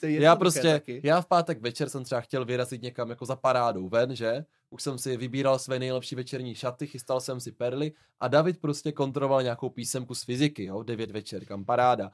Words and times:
To 0.00 0.06
je 0.06 0.22
Já 0.22 0.36
prostě, 0.36 0.72
taky. 0.72 1.00
já 1.04 1.20
v 1.20 1.26
pátek 1.26 1.60
večer 1.60 1.88
jsem 1.88 2.04
třeba 2.04 2.20
chtěl 2.20 2.44
vyrazit 2.44 2.82
někam 2.82 3.10
jako 3.10 3.26
za 3.26 3.36
parádou 3.36 3.88
ven, 3.88 4.16
že? 4.16 4.44
Už 4.70 4.82
jsem 4.82 4.98
si 4.98 5.16
vybíral 5.16 5.58
své 5.58 5.78
nejlepší 5.78 6.14
večerní 6.14 6.54
šaty, 6.54 6.86
chystal 6.86 7.20
jsem 7.20 7.40
si 7.40 7.52
perly 7.52 7.92
a 8.20 8.28
David 8.28 8.60
prostě 8.60 8.92
kontroloval 8.92 9.42
nějakou 9.42 9.68
písemku 9.68 10.14
z 10.14 10.24
fyziky, 10.24 10.64
jo? 10.64 10.82
9 10.82 11.10
večer, 11.10 11.44
kam 11.44 11.64
paráda. 11.64 12.12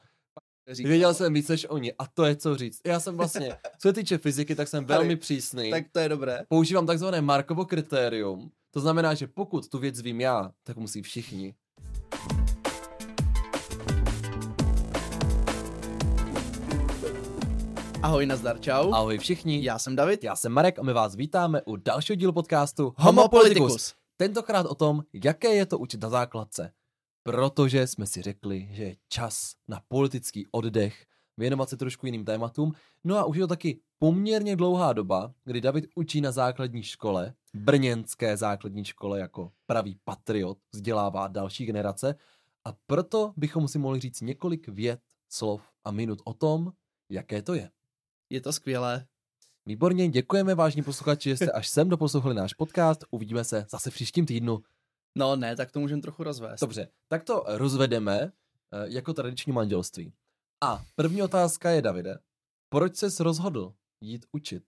Říkal. 0.71 0.89
Věděl 0.89 1.15
jsem 1.15 1.35
víc 1.35 1.49
než 1.49 1.67
oni 1.69 1.93
a 1.99 2.07
to 2.07 2.25
je 2.25 2.37
co 2.37 2.57
říct. 2.57 2.81
Já 2.87 3.01
jsem 3.01 3.17
vlastně, 3.17 3.57
co 3.79 3.89
se 3.89 3.93
týče 3.93 4.19
fyziky, 4.19 4.55
tak 4.55 4.69
jsem 4.69 4.87
Tady, 4.87 4.99
velmi 4.99 5.17
přísný. 5.17 5.71
Tak 5.71 5.85
to 5.93 5.99
je 5.99 6.09
dobré. 6.09 6.43
Používám 6.49 6.87
takzvané 6.87 7.21
Markovo 7.21 7.65
kritérium. 7.65 8.51
To 8.71 8.81
znamená, 8.81 9.15
že 9.15 9.27
pokud 9.27 9.69
tu 9.69 9.79
věc 9.79 10.01
vím 10.01 10.21
já, 10.21 10.53
tak 10.65 10.77
musí 10.77 11.03
všichni. 11.03 11.55
Ahoj, 18.07 18.27
nazdar, 18.27 18.61
čau. 18.61 18.93
Ahoj 18.93 19.19
všichni. 19.19 19.65
Já 19.65 19.79
jsem 19.79 19.97
David. 19.97 20.25
Já 20.25 20.37
jsem 20.37 20.53
Marek 20.53 20.79
a 20.79 20.83
my 20.83 20.93
vás 20.93 21.15
vítáme 21.15 21.63
u 21.63 21.77
dalšího 21.77 22.17
dílu 22.17 22.33
podcastu 22.33 22.95
Homo 22.97 23.29
Politicus. 23.29 23.95
Tentokrát 24.17 24.67
o 24.67 24.75
tom, 24.75 25.03
jaké 25.13 25.55
je 25.55 25.67
to 25.67 25.79
učit 25.79 26.03
na 26.03 26.11
základce. 26.11 26.73
Protože 27.23 27.87
jsme 27.87 28.07
si 28.07 28.23
řekli, 28.23 28.69
že 28.71 28.83
je 28.83 28.97
čas 29.09 29.55
na 29.69 29.81
politický 29.89 30.47
oddech, 30.51 31.07
věnovat 31.37 31.69
se 31.69 31.77
trošku 31.77 32.07
jiným 32.07 32.25
tématům. 32.25 32.73
No 33.05 33.19
a 33.19 33.25
už 33.25 33.37
je 33.37 33.43
to 33.43 33.49
taky 33.49 33.81
poměrně 33.99 34.57
dlouhá 34.57 34.93
doba, 34.93 35.33
kdy 35.45 35.61
David 35.61 35.87
učí 35.95 36.21
na 36.21 36.33
základní 36.33 36.83
škole, 36.83 37.35
brněnské 37.55 38.37
základní 38.37 38.85
škole 38.85 39.21
jako 39.21 39.53
pravý 39.67 39.99
patriot, 40.05 40.59
vzdělává 40.73 41.29
další 41.29 41.67
generace 41.67 42.15
a 42.65 42.73
proto 42.87 43.33
bychom 43.37 43.69
si 43.69 43.79
mohli 43.79 44.01
říct 44.01 44.21
několik 44.21 44.69
vět, 44.69 45.01
slov 45.29 45.63
a 45.85 45.91
minut 45.91 46.19
o 46.25 46.35
tom, 46.35 46.73
jaké 47.11 47.43
to 47.43 47.55
je. 47.55 47.71
Je 48.31 48.41
to 48.41 48.53
skvělé. 48.53 49.07
Výborně, 49.67 50.09
děkujeme 50.09 50.55
vážní 50.55 50.83
posluchači, 50.83 51.29
že 51.29 51.37
jste 51.37 51.51
až 51.51 51.69
sem 51.69 51.89
doposlouchali 51.89 52.35
náš 52.35 52.55
podcast. 52.55 53.05
Uvidíme 53.11 53.45
se 53.45 53.67
zase 53.71 53.91
v 53.91 53.95
příštím 53.95 54.27
týdnu. 54.27 54.63
No 55.19 55.37
ne, 55.37 55.57
tak 55.57 55.73
to 55.73 55.81
můžeme 55.81 56.03
trochu 56.03 56.23
rozvést. 56.25 56.61
Dobře, 56.61 56.89
tak 57.09 57.25
to 57.25 57.45
rozvedeme 57.47 58.21
eh, 58.23 58.31
jako 58.85 59.15
tradiční 59.15 59.53
manželství. 59.53 60.13
A 60.65 60.85
první 60.95 61.23
otázka 61.23 61.71
je, 61.71 61.83
Davide, 61.83 62.19
proč 62.69 62.97
ses 62.97 63.21
rozhodl 63.21 63.75
jít 64.01 64.27
učit? 64.33 64.65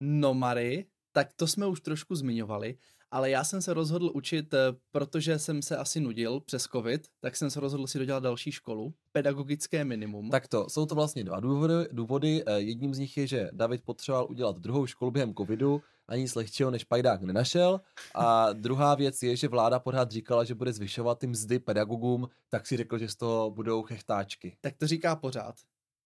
No 0.00 0.34
Mary, 0.34 0.86
tak 1.12 1.32
to 1.36 1.46
jsme 1.46 1.66
už 1.66 1.80
trošku 1.80 2.14
zmiňovali, 2.14 2.78
ale 3.10 3.30
já 3.30 3.44
jsem 3.44 3.62
se 3.62 3.74
rozhodl 3.74 4.10
učit, 4.14 4.54
eh, 4.54 4.58
protože 4.92 5.38
jsem 5.38 5.62
se 5.62 5.76
asi 5.76 6.00
nudil 6.00 6.40
přes 6.40 6.62
covid, 6.62 7.06
tak 7.20 7.36
jsem 7.36 7.50
se 7.50 7.60
rozhodl 7.60 7.86
si 7.86 7.98
dodělat 7.98 8.22
další 8.22 8.52
školu, 8.52 8.94
pedagogické 9.12 9.84
minimum. 9.84 10.30
Tak 10.30 10.48
to, 10.48 10.68
jsou 10.68 10.86
to 10.86 10.94
vlastně 10.94 11.24
dva 11.24 11.40
důvody. 11.40 11.74
důvody. 11.92 12.42
Eh, 12.46 12.60
Jedním 12.60 12.94
z 12.94 12.98
nich 12.98 13.16
je, 13.16 13.26
že 13.26 13.50
David 13.52 13.82
potřeboval 13.84 14.26
udělat 14.30 14.58
druhou 14.58 14.86
školu 14.86 15.10
během 15.10 15.34
covidu 15.34 15.82
a 16.08 16.16
nic 16.16 16.34
lehčího 16.34 16.70
než 16.70 16.84
pajdák 16.84 17.22
nenašel. 17.22 17.80
A 18.14 18.52
druhá 18.52 18.94
věc 18.94 19.22
je, 19.22 19.36
že 19.36 19.48
vláda 19.48 19.78
pořád 19.78 20.10
říkala, 20.10 20.44
že 20.44 20.54
bude 20.54 20.72
zvyšovat 20.72 21.18
ty 21.18 21.26
mzdy 21.26 21.58
pedagogům, 21.58 22.28
tak 22.48 22.66
si 22.66 22.76
řekl, 22.76 22.98
že 22.98 23.08
z 23.08 23.16
toho 23.16 23.50
budou 23.50 23.82
chechtáčky. 23.82 24.56
Tak 24.60 24.74
to 24.76 24.86
říká 24.86 25.16
pořád. 25.16 25.54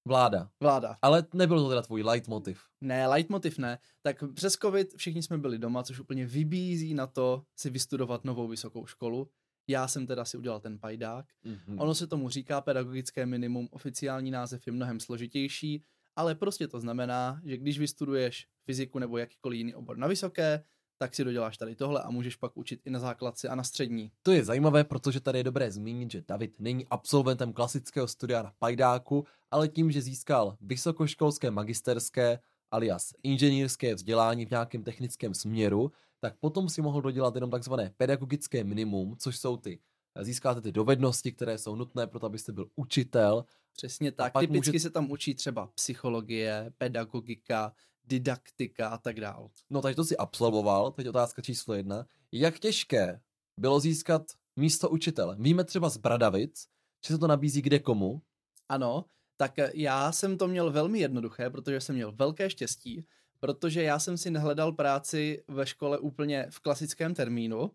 Vláda. 0.08 0.50
Vláda. 0.60 0.96
Ale 1.02 1.24
nebyl 1.34 1.62
to 1.62 1.68
teda 1.68 1.82
tvůj 1.82 2.02
leitmotiv. 2.02 2.60
Ne, 2.80 3.06
leitmotiv 3.06 3.58
ne. 3.58 3.78
Tak 4.02 4.24
přes 4.34 4.52
covid 4.52 4.94
všichni 4.96 5.22
jsme 5.22 5.38
byli 5.38 5.58
doma, 5.58 5.82
což 5.82 6.00
úplně 6.00 6.26
vybízí 6.26 6.94
na 6.94 7.06
to 7.06 7.42
si 7.56 7.70
vystudovat 7.70 8.24
novou 8.24 8.48
vysokou 8.48 8.86
školu. 8.86 9.28
Já 9.70 9.88
jsem 9.88 10.06
teda 10.06 10.24
si 10.24 10.36
udělal 10.36 10.60
ten 10.60 10.78
pajdák. 10.78 11.26
Mm-hmm. 11.46 11.82
Ono 11.82 11.94
se 11.94 12.06
tomu 12.06 12.28
říká 12.28 12.60
pedagogické 12.60 13.26
minimum, 13.26 13.68
oficiální 13.70 14.30
název 14.30 14.66
je 14.66 14.72
mnohem 14.72 15.00
složitější, 15.00 15.82
ale 16.16 16.34
prostě 16.34 16.68
to 16.68 16.80
znamená, 16.80 17.40
že 17.44 17.56
když 17.56 17.78
vystuduješ 17.78 18.46
fyziku 18.64 18.98
nebo 18.98 19.18
jakýkoliv 19.18 19.58
jiný 19.58 19.74
obor 19.74 19.96
na 19.96 20.06
vysoké, 20.06 20.64
tak 20.98 21.14
si 21.14 21.24
doděláš 21.24 21.56
tady 21.56 21.74
tohle 21.74 22.02
a 22.02 22.10
můžeš 22.10 22.36
pak 22.36 22.56
učit 22.56 22.80
i 22.84 22.90
na 22.90 22.98
základce 22.98 23.48
a 23.48 23.54
na 23.54 23.64
střední. 23.64 24.12
To 24.22 24.32
je 24.32 24.44
zajímavé, 24.44 24.84
protože 24.84 25.20
tady 25.20 25.38
je 25.38 25.44
dobré 25.44 25.70
zmínit, 25.70 26.10
že 26.10 26.22
David 26.28 26.60
není 26.60 26.86
absolventem 26.90 27.52
klasického 27.52 28.08
studia 28.08 28.42
na 28.42 28.52
Pajdáku, 28.58 29.26
ale 29.50 29.68
tím, 29.68 29.90
že 29.90 30.02
získal 30.02 30.56
vysokoškolské 30.60 31.50
magisterské 31.50 32.38
alias 32.70 33.14
inženýrské 33.22 33.94
vzdělání 33.94 34.46
v 34.46 34.50
nějakém 34.50 34.82
technickém 34.84 35.34
směru, 35.34 35.92
tak 36.20 36.36
potom 36.40 36.68
si 36.68 36.82
mohl 36.82 37.02
dodělat 37.02 37.34
jenom 37.34 37.50
takzvané 37.50 37.92
pedagogické 37.96 38.64
minimum, 38.64 39.16
což 39.18 39.38
jsou 39.38 39.56
ty 39.56 39.80
získáte 40.20 40.60
ty 40.60 40.72
dovednosti, 40.72 41.32
které 41.32 41.58
jsou 41.58 41.76
nutné 41.76 42.06
pro 42.06 42.20
to, 42.20 42.26
abyste 42.26 42.52
byl 42.52 42.70
učitel. 42.76 43.44
Přesně 43.72 44.12
tak. 44.12 44.32
Typicky 44.38 44.70
může- 44.70 44.80
se 44.80 44.90
tam 44.90 45.10
učí 45.10 45.34
třeba 45.34 45.66
psychologie, 45.66 46.72
pedagogika, 46.78 47.72
didaktika 48.04 48.88
a 48.88 48.98
tak 48.98 49.20
dál. 49.20 49.50
No 49.70 49.82
takže 49.82 49.96
to 49.96 50.04
si 50.04 50.16
absolvoval, 50.16 50.92
teď 50.92 51.08
otázka 51.08 51.42
číslo 51.42 51.74
jedna. 51.74 52.06
Jak 52.32 52.58
těžké 52.58 53.20
bylo 53.60 53.80
získat 53.80 54.22
místo 54.56 54.90
učitele? 54.90 55.36
Víme 55.40 55.64
třeba 55.64 55.88
z 55.88 55.96
Bradavic, 55.96 56.66
že 57.06 57.14
se 57.14 57.18
to 57.18 57.26
nabízí 57.26 57.62
kde 57.62 57.78
komu, 57.78 58.22
Ano, 58.68 59.04
tak 59.40 59.58
eh, 59.58 59.70
já 59.74 60.12
jsem 60.12 60.38
to 60.38 60.48
měl 60.48 60.70
velmi 60.70 60.98
jednoduché, 60.98 61.50
protože 61.50 61.80
jsem 61.80 61.94
měl 61.94 62.12
velké 62.12 62.50
štěstí, 62.50 63.06
protože 63.40 63.82
já 63.82 63.98
jsem 63.98 64.18
si 64.18 64.30
nehledal 64.30 64.72
práci 64.72 65.44
ve 65.48 65.66
škole 65.66 65.98
úplně 65.98 66.46
v 66.50 66.60
klasickém 66.60 67.14
termínu, 67.14 67.70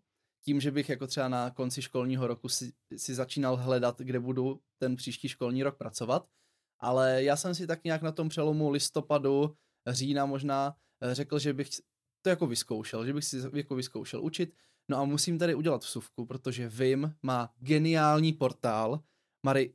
tím, 0.46 0.62
že 0.62 0.72
bych 0.72 0.90
jako 0.90 1.08
třeba 1.08 1.28
na 1.28 1.50
konci 1.50 1.82
školního 1.82 2.28
roku 2.28 2.50
si, 2.50 2.74
si 2.98 3.16
začínal 3.16 3.56
hledat, 3.56 4.00
kde 4.02 4.20
budu 4.20 4.60
ten 4.78 4.96
příští 4.96 5.28
školní 5.28 5.64
rok 5.64 5.78
pracovat, 5.78 6.28
ale 6.80 7.24
já 7.24 7.36
jsem 7.36 7.56
si 7.56 7.68
tak 7.68 7.84
nějak 7.84 8.02
na 8.02 8.12
tom 8.12 8.30
přelomu 8.30 8.70
listopadu, 8.70 9.56
října 9.88 10.26
možná 10.26 10.76
eh, 11.02 11.16
řekl, 11.16 11.40
že 11.40 11.54
bych 11.54 11.70
to 12.22 12.30
jako 12.30 12.48
vyzkoušel, 12.48 13.06
že 13.06 13.14
bych 13.14 13.26
si 13.26 13.38
jako 13.54 13.76
vyzkoušel 13.76 14.24
učit. 14.24 14.56
No 14.90 14.98
a 14.98 15.04
musím 15.06 15.40
tady 15.40 15.56
udělat 15.56 15.84
vsuvku, 15.84 16.26
protože 16.26 16.70
Vim 16.70 17.16
má 17.22 17.54
geniální 17.60 18.34
portál. 18.34 19.04
Mary, 19.46 19.74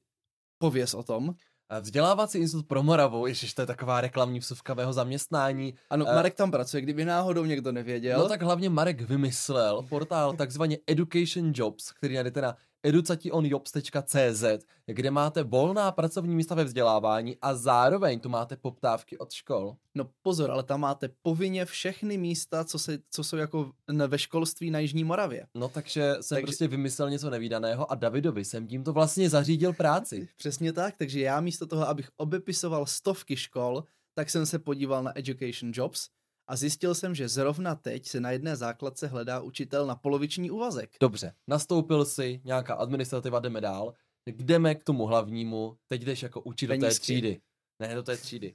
pověz 0.58 0.94
o 0.94 1.02
tom. 1.02 1.34
Eh, 1.70 1.80
Vzdělávací 1.80 2.38
institut 2.38 2.66
pro 2.66 2.82
Moravu, 2.82 3.26
ježiš, 3.26 3.54
to 3.54 3.62
je 3.62 3.66
taková 3.66 4.00
reklamní 4.00 4.38
vsuvka 4.38 4.74
mého 4.74 4.92
zaměstnání. 4.92 5.74
Ano, 5.90 6.06
Eh, 6.08 6.14
Marek 6.14 6.34
tam 6.34 6.50
pracuje, 6.50 6.80
kdyby 6.80 7.04
náhodou 7.04 7.44
někdo 7.44 7.72
nevěděl. 7.72 8.18
No 8.18 8.28
tak 8.28 8.42
hlavně 8.42 8.68
Marek 8.70 9.00
vymyslel 9.00 9.82
portál 9.88 10.32
takzvaně 10.32 10.78
Education 10.86 11.52
Jobs, 11.54 11.92
který 11.92 12.14
najdete 12.14 12.40
na 12.40 12.56
educationjobs.cz, 12.82 14.44
kde 14.86 15.10
máte 15.10 15.42
volná 15.42 15.92
pracovní 15.92 16.34
místa 16.34 16.54
ve 16.54 16.64
vzdělávání 16.64 17.36
a 17.42 17.54
zároveň 17.54 18.20
tu 18.20 18.28
máte 18.28 18.56
poptávky 18.56 19.18
od 19.18 19.32
škol. 19.32 19.76
No 19.94 20.10
pozor, 20.22 20.50
ale 20.50 20.62
tam 20.62 20.80
máte 20.80 21.08
povinně 21.22 21.64
všechny 21.64 22.18
místa, 22.18 22.64
co, 22.64 22.78
se, 22.78 22.98
co 23.10 23.24
jsou 23.24 23.36
jako 23.36 23.72
ve 24.06 24.18
školství 24.18 24.70
na 24.70 24.78
Jižní 24.78 25.04
Moravě. 25.04 25.46
No 25.54 25.68
takže 25.68 26.14
jsem 26.20 26.36
Takže- 26.36 26.46
prostě 26.46 26.68
vymyslel 26.68 27.10
něco 27.10 27.30
nevýdaného 27.30 27.92
a 27.92 27.94
Davidovi 27.94 28.44
jsem 28.44 28.66
tímto 28.66 28.92
vlastně 28.92 29.30
zařídil 29.30 29.72
práci. 29.72 30.28
Přesně 30.36 30.72
tak, 30.72 30.94
takže 30.96 31.20
já 31.20 31.40
místo 31.40 31.66
toho, 31.66 31.88
abych 31.88 32.10
obepisoval 32.16 32.86
stovky 32.86 33.36
škol, 33.36 33.84
tak 34.14 34.30
jsem 34.30 34.46
se 34.46 34.58
podíval 34.58 35.02
na 35.02 35.18
Education 35.18 35.72
Jobs 35.74 36.08
a 36.48 36.56
zjistil 36.56 36.94
jsem, 36.94 37.14
že 37.14 37.28
zrovna 37.28 37.74
teď 37.74 38.06
se 38.06 38.20
na 38.20 38.30
jedné 38.30 38.56
základce 38.56 39.06
hledá 39.06 39.40
učitel 39.40 39.86
na 39.86 39.96
poloviční 39.96 40.50
úvazek. 40.50 40.90
Dobře, 41.00 41.32
nastoupil 41.46 42.04
si, 42.04 42.40
nějaká 42.44 42.74
administrativa, 42.74 43.40
jdeme 43.40 43.60
dál. 43.60 43.94
Jdeme 44.26 44.74
k 44.74 44.84
tomu 44.84 45.06
hlavnímu, 45.06 45.76
teď 45.86 46.02
jdeš 46.02 46.22
jako 46.22 46.40
učitel 46.40 46.76
té 46.76 46.80
Penízky. 46.80 47.02
třídy. 47.02 47.40
Ne, 47.80 47.94
do 47.94 48.02
té 48.02 48.16
třídy. 48.16 48.54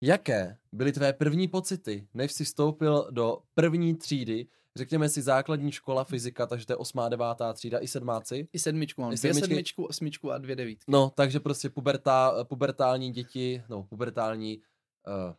Jaké 0.00 0.58
byly 0.72 0.92
tvé 0.92 1.12
první 1.12 1.48
pocity, 1.48 2.08
než 2.14 2.32
jsi 2.32 2.44
vstoupil 2.44 3.08
do 3.10 3.38
první 3.54 3.94
třídy, 3.96 4.46
řekněme 4.76 5.08
si 5.08 5.22
základní 5.22 5.72
škola 5.72 6.04
fyzika, 6.04 6.46
takže 6.46 6.66
to 6.66 6.72
je 6.72 6.76
osmá, 6.76 7.08
devátá 7.08 7.52
třída 7.52 7.78
i 7.78 7.88
sedmáci? 7.88 8.48
I 8.52 8.58
sedmičku 8.58 9.00
mám, 9.00 9.12
I 9.12 9.16
dvě 9.16 9.34
sedmičky? 9.34 9.48
sedmičku, 9.48 9.84
osmičku 9.84 10.32
a 10.32 10.38
dvě 10.38 10.56
devítky. 10.56 10.84
No, 10.92 11.12
takže 11.16 11.40
prostě 11.40 11.70
pubertá, 11.70 12.44
pubertální 12.44 13.10
děti, 13.12 13.62
no, 13.68 13.82
pubertální 13.82 14.58
uh, 14.58 15.34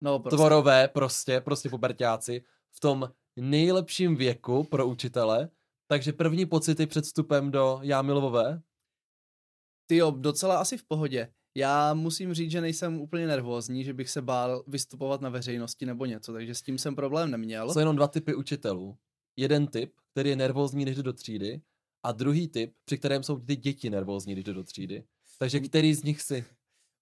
No, 0.00 0.18
prostě. 0.18 0.36
tvorové 0.36 0.88
prostě, 0.88 1.40
prostě 1.40 1.68
pubertáci 1.68 2.44
v 2.70 2.80
tom 2.80 3.10
nejlepším 3.36 4.16
věku 4.16 4.64
pro 4.64 4.86
učitele, 4.86 5.48
takže 5.86 6.12
první 6.12 6.46
pocity 6.46 6.86
před 6.86 7.04
vstupem 7.04 7.50
do 7.50 7.78
Jámilovové, 7.82 8.62
Ty 9.86 9.96
jo, 9.96 10.10
docela 10.10 10.58
asi 10.58 10.78
v 10.78 10.84
pohodě. 10.84 11.32
Já 11.56 11.94
musím 11.94 12.34
říct, 12.34 12.50
že 12.50 12.60
nejsem 12.60 13.00
úplně 13.00 13.26
nervózní, 13.26 13.84
že 13.84 13.94
bych 13.94 14.10
se 14.10 14.22
bál 14.22 14.64
vystupovat 14.66 15.20
na 15.20 15.28
veřejnosti 15.28 15.86
nebo 15.86 16.06
něco, 16.06 16.32
takže 16.32 16.54
s 16.54 16.62
tím 16.62 16.78
jsem 16.78 16.96
problém 16.96 17.30
neměl. 17.30 17.72
jsou 17.72 17.78
jenom 17.78 17.96
dva 17.96 18.08
typy 18.08 18.34
učitelů. 18.34 18.96
Jeden 19.36 19.66
typ, 19.66 19.92
který 20.12 20.30
je 20.30 20.36
nervózní, 20.36 20.82
když 20.82 20.96
jde 20.96 21.02
do 21.02 21.12
třídy, 21.12 21.60
a 22.02 22.12
druhý 22.12 22.48
typ, 22.48 22.74
při 22.84 22.98
kterém 22.98 23.22
jsou 23.22 23.40
ty 23.40 23.56
děti 23.56 23.90
nervózní, 23.90 24.32
když 24.32 24.44
jde 24.44 24.54
do 24.54 24.64
třídy. 24.64 25.04
Takže 25.38 25.60
který 25.60 25.94
z 25.94 26.02
nich 26.02 26.22
si? 26.22 26.44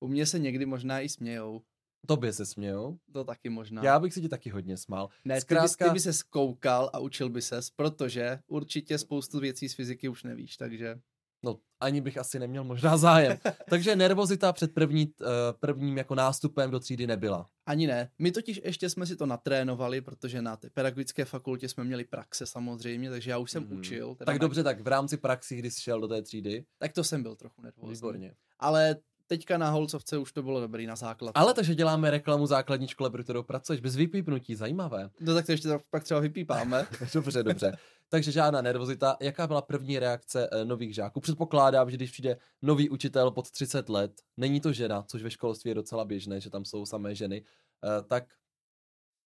U 0.01 0.09
mě 0.09 0.27
se 0.27 0.39
někdy 0.39 0.67
možná 0.67 1.01
i 1.01 1.09
smějou. 1.09 1.63
Tobě 2.07 2.33
se 2.33 2.47
smějou. 2.47 2.99
To 3.13 3.25
taky 3.25 3.49
možná. 3.51 3.83
Já 3.85 3.99
bych 3.99 4.15
se 4.15 4.21
ti 4.21 4.29
taky 4.29 4.51
hodně 4.51 4.77
smál. 4.77 5.09
ne, 5.25 5.35
ty, 5.35 5.41
zkrátka- 5.41 5.63
bys, 5.63 5.77
ty 5.77 5.91
by 5.91 6.01
se 6.01 6.13
skoukal 6.13 6.91
a 6.93 6.99
učil 6.99 7.29
by 7.31 7.43
ses, 7.43 7.71
protože 7.71 8.39
určitě 8.47 8.99
spoustu 8.99 9.41
věcí 9.41 9.69
z 9.69 9.75
fyziky 9.75 10.09
už 10.09 10.23
nevíš, 10.23 10.57
takže... 10.57 10.99
No, 11.45 11.59
ani 11.81 12.01
bych 12.01 12.19
asi 12.19 12.39
neměl 12.39 12.65
možná 12.65 12.97
zájem. 12.97 13.39
Takže 13.71 13.97
nervozita 13.97 14.53
před 14.53 14.75
první, 14.75 15.07
uh, 15.21 15.27
prvním 15.61 15.99
jako 15.99 16.15
nástupem 16.15 16.71
do 16.71 16.81
třídy 16.81 17.07
nebyla. 17.07 17.49
Ani 17.67 17.87
ne. 17.87 18.11
My 18.19 18.33
totiž 18.33 18.61
ještě 18.65 18.91
jsme 18.91 19.07
si 19.07 19.17
to 19.17 19.27
natrénovali, 19.27 20.01
protože 20.01 20.43
na 20.43 20.57
té 20.57 20.71
pedagogické 20.71 21.25
fakultě 21.25 21.69
jsme 21.69 21.85
měli 21.85 22.05
praxe 22.05 22.47
samozřejmě, 22.47 23.11
takže 23.11 23.31
já 23.31 23.39
už 23.39 23.51
jsem 23.51 23.63
Mhm. 23.63 23.79
učil. 23.79 24.15
Teda 24.15 24.27
Tak 24.27 24.35
na- 24.35 24.39
dobře, 24.41 24.63
tak 24.63 24.81
v 24.81 24.87
rámci 24.87 25.17
praxi, 25.17 25.57
kdy 25.57 25.71
jsi 25.71 25.81
šel 25.83 26.01
do 26.01 26.09
té 26.09 26.23
třídy, 26.23 26.65
Tak 26.79 26.93
to 26.93 27.05
jsem 27.05 27.23
byl 27.23 27.37
trochu 27.37 27.63
nervózní. 27.63 27.95
výborně. 27.95 28.35
Ale 28.59 28.97
teďka 29.27 29.59
na 29.59 29.71
holcovce 29.71 30.19
už 30.19 30.33
to 30.33 30.43
bylo 30.43 30.61
dobrý 30.61 30.87
na 30.87 30.97
základ. 30.97 31.33
Ale 31.35 31.55
takže 31.55 31.75
děláme 31.75 32.11
reklamu 32.11 32.47
základní 32.47 32.89
škole, 32.89 33.11
pro 33.11 33.23
kterou 33.23 33.43
pracuješ, 33.43 33.81
bez 33.81 33.97
vypípnutí, 33.97 34.55
zajímavé. 34.55 35.11
No 35.21 35.35
tak 35.35 35.47
to 35.47 35.53
ještě 35.53 35.69
pak 35.91 36.05
třeba 36.05 36.21
vypípáme. 36.21 36.87
dobře, 37.15 37.43
dobře. 37.43 37.77
Takže 38.09 38.33
žádná 38.33 38.63
nervozita. 38.63 39.17
Jaká 39.21 39.47
byla 39.47 39.63
první 39.63 39.99
reakce 39.99 40.49
eh, 40.53 40.65
nových 40.65 40.95
žáků? 40.95 41.21
Předpokládám, 41.21 41.91
že 41.91 41.97
když 41.97 42.11
přijde 42.11 42.37
nový 42.63 42.91
učitel 42.91 43.31
pod 43.31 43.51
30 43.51 43.89
let, 43.89 44.13
není 44.37 44.61
to 44.61 44.73
žena, 44.73 45.03
což 45.03 45.23
ve 45.23 45.31
školství 45.31 45.69
je 45.69 45.75
docela 45.75 46.05
běžné, 46.05 46.41
že 46.41 46.51
tam 46.51 46.65
jsou 46.65 46.87
samé 46.87 47.15
ženy, 47.15 47.45
eh, 47.85 48.03
tak 48.03 48.25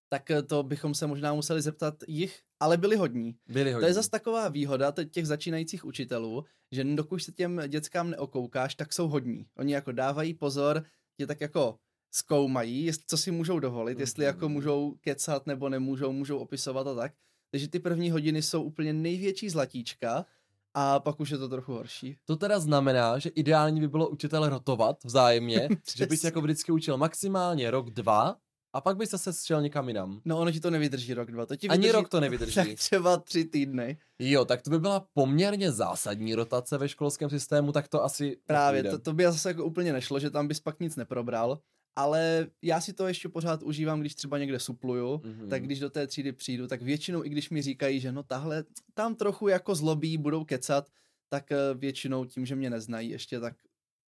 tak 0.09 0.31
eh, 0.31 0.43
to 0.43 0.63
bychom 0.63 0.95
se 0.95 1.07
možná 1.07 1.35
museli 1.35 1.63
zeptat 1.63 1.95
jich, 2.09 2.41
ale 2.61 2.77
byli 2.77 2.97
hodní. 2.97 3.37
byli 3.49 3.73
hodně. 3.73 3.85
To 3.85 3.87
je 3.89 3.95
zase 3.95 4.11
taková 4.11 4.49
výhoda 4.49 4.93
těch 5.11 5.27
začínajících 5.27 5.85
učitelů, 5.85 6.45
že 6.73 6.85
dokud 6.85 7.19
se 7.19 7.33
těm 7.33 7.63
dětskám 7.69 8.11
neokoukáš, 8.11 8.75
tak 8.75 8.93
jsou 8.93 9.09
hodní. 9.09 9.47
Oni 9.59 9.73
jako 9.75 9.93
dávají 9.93 10.35
pozor, 10.35 10.85
tě 11.17 11.27
tak 11.27 11.41
jako 11.41 11.79
zkoumají, 12.11 12.85
jest, 12.85 13.03
co 13.07 13.17
si 13.17 13.31
můžou 13.31 13.59
dovolit, 13.59 14.01
jestli 14.01 14.25
jako 14.25 14.45
Mhm. 14.45 14.53
můžou 14.53 14.95
kecat 15.01 15.47
nebo 15.47 15.69
nemůžou, 15.69 16.13
můžou 16.13 16.39
opisovat 16.39 16.87
a 16.87 16.95
tak. 16.95 17.13
Takže 17.51 17.69
ty 17.69 17.79
první 17.79 18.11
hodiny 18.11 18.43
jsou 18.43 18.63
úplně 18.63 18.93
největší 18.93 19.49
zlatíčka 19.49 20.27
a 20.75 21.01
pak 21.01 21.21
už 21.21 21.31
je 21.31 21.39
to 21.39 21.49
trochu 21.49 21.73
horší. 21.73 22.17
To 22.25 22.37
teda 22.37 22.61
znamená, 22.61 23.19
že 23.19 23.29
ideální 23.29 23.81
by 23.81 23.89
bylo 23.89 24.09
učitele 24.09 24.49
rotovat 24.51 25.05
vzájemně, 25.05 25.69
že 25.97 26.07
bys 26.07 26.09
Přesně. 26.09 26.27
jako 26.27 26.41
vždycky 26.41 26.73
učil 26.73 26.97
maximálně 26.97 27.71
rok, 27.71 27.91
dva 27.91 28.37
a 28.79 28.81
pak 28.81 28.97
bys 28.97 29.11
zase 29.11 29.31
šel 29.47 29.63
někam 29.63 29.89
jinam. 29.89 30.21
No 30.25 30.39
ono 30.39 30.53
ti 30.53 30.61
to 30.61 30.71
nevydrží 30.71 31.15
rok, 31.15 31.31
dva. 31.31 31.47
To 31.47 31.57
ti 31.57 31.69
Ani 31.69 31.79
vydrží 31.81 31.93
rok 31.93 32.09
to 32.09 32.17
tak 32.21 32.21
nevydrží. 32.21 32.77
třeba 32.77 33.17
tři 33.17 33.45
týdny. 33.45 33.99
Jo, 34.19 34.45
tak 34.45 34.63
to 34.63 34.71
by 34.71 34.79
byla 34.79 35.07
poměrně 35.15 35.73
zásadní 35.73 36.35
rotace 36.35 36.79
ve 36.79 36.89
školském 36.89 37.31
systému, 37.31 37.73
tak 37.73 37.89
to 37.89 38.05
asi 38.05 38.37
Právě, 38.47 38.83
to, 38.83 38.99
to 38.99 39.13
by 39.13 39.25
zase 39.25 39.49
jako 39.51 39.65
úplně 39.65 39.93
nešlo, 39.93 40.19
že 40.21 40.31
tam 40.31 40.49
bys 40.49 40.61
pak 40.61 40.81
nic 40.81 40.97
neprobral. 40.97 41.59
Ale 41.97 42.47
já 42.63 42.81
si 42.81 42.93
to 42.93 43.09
ještě 43.09 43.29
pořád 43.29 43.63
užívám, 43.63 44.01
když 44.01 44.15
třeba 44.15 44.39
někde 44.39 44.59
supluju, 44.59 45.21
Mhm. 45.25 45.49
tak 45.49 45.63
když 45.63 45.81
do 45.81 45.91
té 45.91 46.07
třídy 46.07 46.33
přijdu, 46.33 46.67
tak 46.67 46.83
většinou, 46.83 47.25
i 47.25 47.29
když 47.29 47.51
mi 47.51 47.63
říkají, 47.63 48.01
že 48.01 48.13
no 48.13 48.23
tahle, 48.23 48.65
tam 48.95 49.15
trochu 49.15 49.49
jako 49.49 49.75
zlobí, 49.75 50.19
budou 50.19 50.45
kecat, 50.45 50.89
tak 51.29 51.53
eh, 51.53 51.57
většinou 51.75 52.25
tím, 52.25 52.47
že 52.47 52.57
mě 52.57 52.71
neznají 52.71 53.11
ještě, 53.11 53.41
tak 53.41 53.55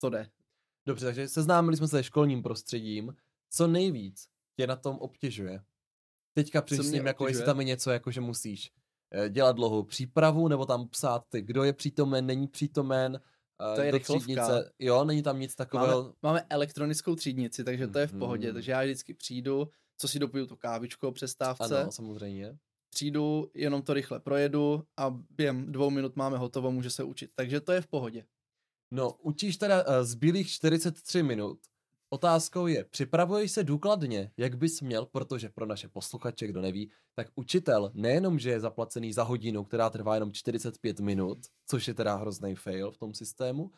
to 0.01 0.11
jde. 0.11 0.29
Dobře, 0.87 1.07
takže 1.07 1.29
seznámili 1.29 1.77
jsme 1.77 1.89
se 1.89 1.97
se 1.97 2.03
školním 2.03 2.43
prostředím. 2.43 3.15
Co 3.51 3.67
nejvíc 3.67 4.29
tě 4.61 4.67
na 4.67 4.77
tom 4.77 4.97
obtěžuje? 4.97 5.63
Teďka 6.35 6.59
mě 6.61 6.65
přemýšlím, 6.65 7.07
jako 7.07 7.29
jestli 7.29 7.45
tam 7.45 7.59
je 7.59 7.65
něco, 7.65 7.91
jako 7.91 8.11
že 8.11 8.21
musíš 8.21 8.73
eh, 9.15 9.29
dělat 9.29 9.57
dlouhou 9.57 9.83
přípravu, 9.83 10.49
nebo 10.49 10.67
tam 10.67 10.89
psát 10.89 11.25
ty, 11.29 11.43
kdo 11.43 11.65
je 11.65 11.73
přítomen, 11.73 12.27
není 12.27 12.49
přítomen, 12.49 13.21
eh, 13.73 13.77
To 13.77 13.83
je 13.83 13.91
rychlovka. 13.91 14.25
třídnice. 14.25 14.73
Jo, 14.79 15.05
není 15.05 15.23
tam 15.23 15.41
nic 15.41 15.55
takového. 15.55 16.03
Máme, 16.03 16.13
máme 16.23 16.47
elektronickou 16.51 17.15
třídnici, 17.15 17.65
takže 17.65 17.87
to 17.89 17.99
je 17.99 18.07
v 18.07 18.19
pohodě. 18.19 18.47
Mhm. 18.47 18.55
Takže 18.55 18.73
já 18.73 18.83
vždycky 18.83 19.15
přijdu, 19.15 19.69
co 19.99 20.09
si 20.09 20.19
dopiju 20.19 20.47
tu 20.47 20.57
kávičku 20.57 21.09
o 21.09 21.13
přestávce, 21.13 21.81
Ano, 21.81 21.93
samozřejmě. 21.93 22.59
přijdu, 22.91 23.51
jenom 23.55 23.83
to 23.83 23.95
rychle 23.95 24.21
projedu 24.21 24.85
a 24.97 25.11
během 25.31 25.73
dvou 25.73 25.91
minut 25.91 26.17
máme 26.17 26.39
hotovo, 26.39 26.71
může 26.71 26.91
se 26.91 27.03
učit. 27.05 27.31
Takže 27.35 27.61
to 27.61 27.73
je 27.73 27.81
v 27.81 27.87
pohodě. 27.87 28.25
No, 28.93 29.13
učíš 29.13 29.57
teda 29.57 29.87
uh, 29.87 30.05
zbylých 30.05 30.49
43 30.51 31.23
minut. 31.23 31.59
Otázkou 32.13 32.67
je, 32.67 32.85
připravuješ 32.85 33.53
se 33.53 33.65
důkladně, 33.65 34.33
jak 34.37 34.59
bys 34.59 34.81
měl, 34.81 35.07
protože 35.07 35.49
pro 35.49 35.67
naše 35.67 35.89
posluchače, 35.89 36.47
kdo 36.47 36.61
neví, 36.61 36.91
tak 37.15 37.27
učitel 37.35 37.91
nejenom, 37.95 38.39
že 38.39 38.51
je 38.51 38.61
zaplacený 38.61 39.13
za 39.13 39.23
hodinu, 39.23 39.65
která 39.65 39.91
trvá 39.91 40.15
jenom 40.15 40.33
45 40.33 41.01
minut, 41.01 41.39
což 41.67 41.89
je 41.89 41.95
teda 41.95 42.15
hrozný 42.17 42.55
fail 42.55 42.91
v 42.91 42.99
tom 42.99 43.15
systému, 43.15 43.71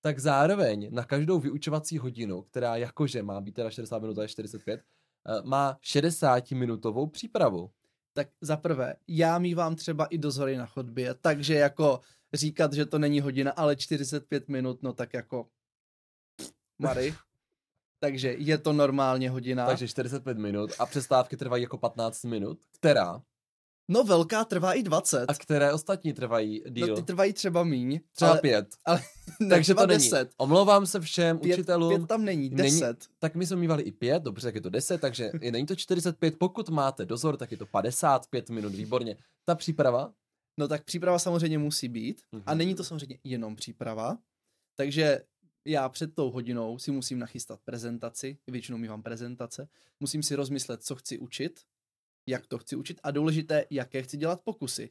tak 0.00 0.18
zároveň 0.18 0.88
na 0.92 1.04
každou 1.04 1.38
vyučovací 1.38 1.98
hodinu, 1.98 2.42
která 2.42 2.76
jakože 2.76 3.22
má 3.22 3.40
být 3.40 3.54
teda 3.54 3.70
60 3.70 3.98
minut 3.98 4.18
a 4.18 4.22
je 4.22 4.28
45, 4.28 4.80
eh, 4.80 5.42
má 5.44 5.78
60-minutovou 5.82 7.06
přípravu. 7.06 7.70
Tak 8.12 8.28
za 8.40 8.56
prvé, 8.56 8.96
já 9.08 9.38
mývám 9.38 9.76
třeba 9.76 10.06
i 10.06 10.18
dozory 10.18 10.56
na 10.56 10.66
chodbě, 10.66 11.14
takže 11.14 11.54
jako 11.54 12.00
říkat, 12.34 12.72
že 12.72 12.86
to 12.86 12.98
není 12.98 13.20
hodina, 13.20 13.52
ale 13.52 13.76
45 13.76 14.48
minut, 14.48 14.82
no 14.82 14.92
tak 14.92 15.14
jako 15.14 15.48
Mary. 16.78 17.14
Takže 18.00 18.34
je 18.38 18.58
to 18.58 18.72
normálně 18.72 19.30
hodina. 19.30 19.66
Takže 19.66 19.88
45 19.88 20.38
minut 20.38 20.70
a 20.78 20.86
přestávky 20.86 21.36
trvají 21.36 21.62
jako 21.62 21.78
15 21.78 22.24
minut, 22.24 22.58
která 22.78 23.22
No 23.92 24.04
velká 24.04 24.44
trvá 24.44 24.72
i 24.72 24.82
20. 24.82 25.24
a 25.28 25.34
které 25.34 25.72
ostatní 25.72 26.12
trvají 26.12 26.62
díl. 26.70 26.86
No 26.86 26.96
ty 26.96 27.02
trvají 27.02 27.32
třeba 27.32 27.64
míň. 27.64 28.00
Třeba 28.12 28.30
ale, 28.30 28.40
pět. 28.40 28.66
ale 28.84 29.00
ne, 29.40 29.48
Takže 29.48 29.74
to 29.74 29.86
není. 29.86 29.98
10. 30.10 30.30
Omlouvám 30.36 30.86
se 30.86 31.00
všem 31.00 31.38
Pět, 31.38 31.54
učitelům. 31.58 31.88
pět 31.96 32.06
tam 32.08 32.24
není, 32.24 32.50
Není- 32.50 32.80
10. 32.80 33.06
Tak 33.18 33.34
my 33.34 33.46
jsme 33.46 33.56
mývali 33.56 33.82
i 33.82 33.92
pět, 33.92 34.22
dobře, 34.22 34.46
tak 34.46 34.54
je 34.54 34.60
to 34.60 34.70
10, 34.70 35.00
takže 35.00 35.30
není 35.50 35.66
to 35.66 35.76
45. 35.76 36.38
Pokud 36.38 36.68
máte 36.68 37.06
dozor, 37.06 37.36
tak 37.36 37.50
je 37.50 37.56
to 37.56 37.66
55 37.66 38.50
minut, 38.50 38.72
výborně. 38.74 39.16
Ta 39.44 39.54
příprava, 39.54 40.12
No 40.58 40.68
tak 40.68 40.84
příprava 40.84 41.18
samozřejmě 41.18 41.58
musí 41.58 41.88
být. 41.88 42.22
A 42.32 42.36
Mhm. 42.52 42.58
není 42.58 42.74
to 42.74 42.84
samozřejmě 42.84 43.18
jenom 43.24 43.56
příprava. 43.56 44.18
Takže 44.76 45.20
já 45.66 45.88
před 45.88 46.14
tou 46.14 46.30
hodinou 46.30 46.78
si 46.78 46.90
musím 46.90 47.18
nachystat 47.18 47.60
prezentaci, 47.64 48.38
většinou 48.46 48.78
mývám 48.78 49.02
prezentace, 49.02 49.68
musím 50.00 50.22
si 50.22 50.34
rozmyslet, 50.34 50.82
co 50.82 50.94
chci 50.96 51.18
učit, 51.18 51.60
jak 52.26 52.46
to 52.46 52.58
chci 52.58 52.76
učit 52.76 53.00
a 53.02 53.10
důležité, 53.10 53.64
jaké 53.70 54.02
chci 54.02 54.16
dělat 54.16 54.40
pokusy. 54.44 54.90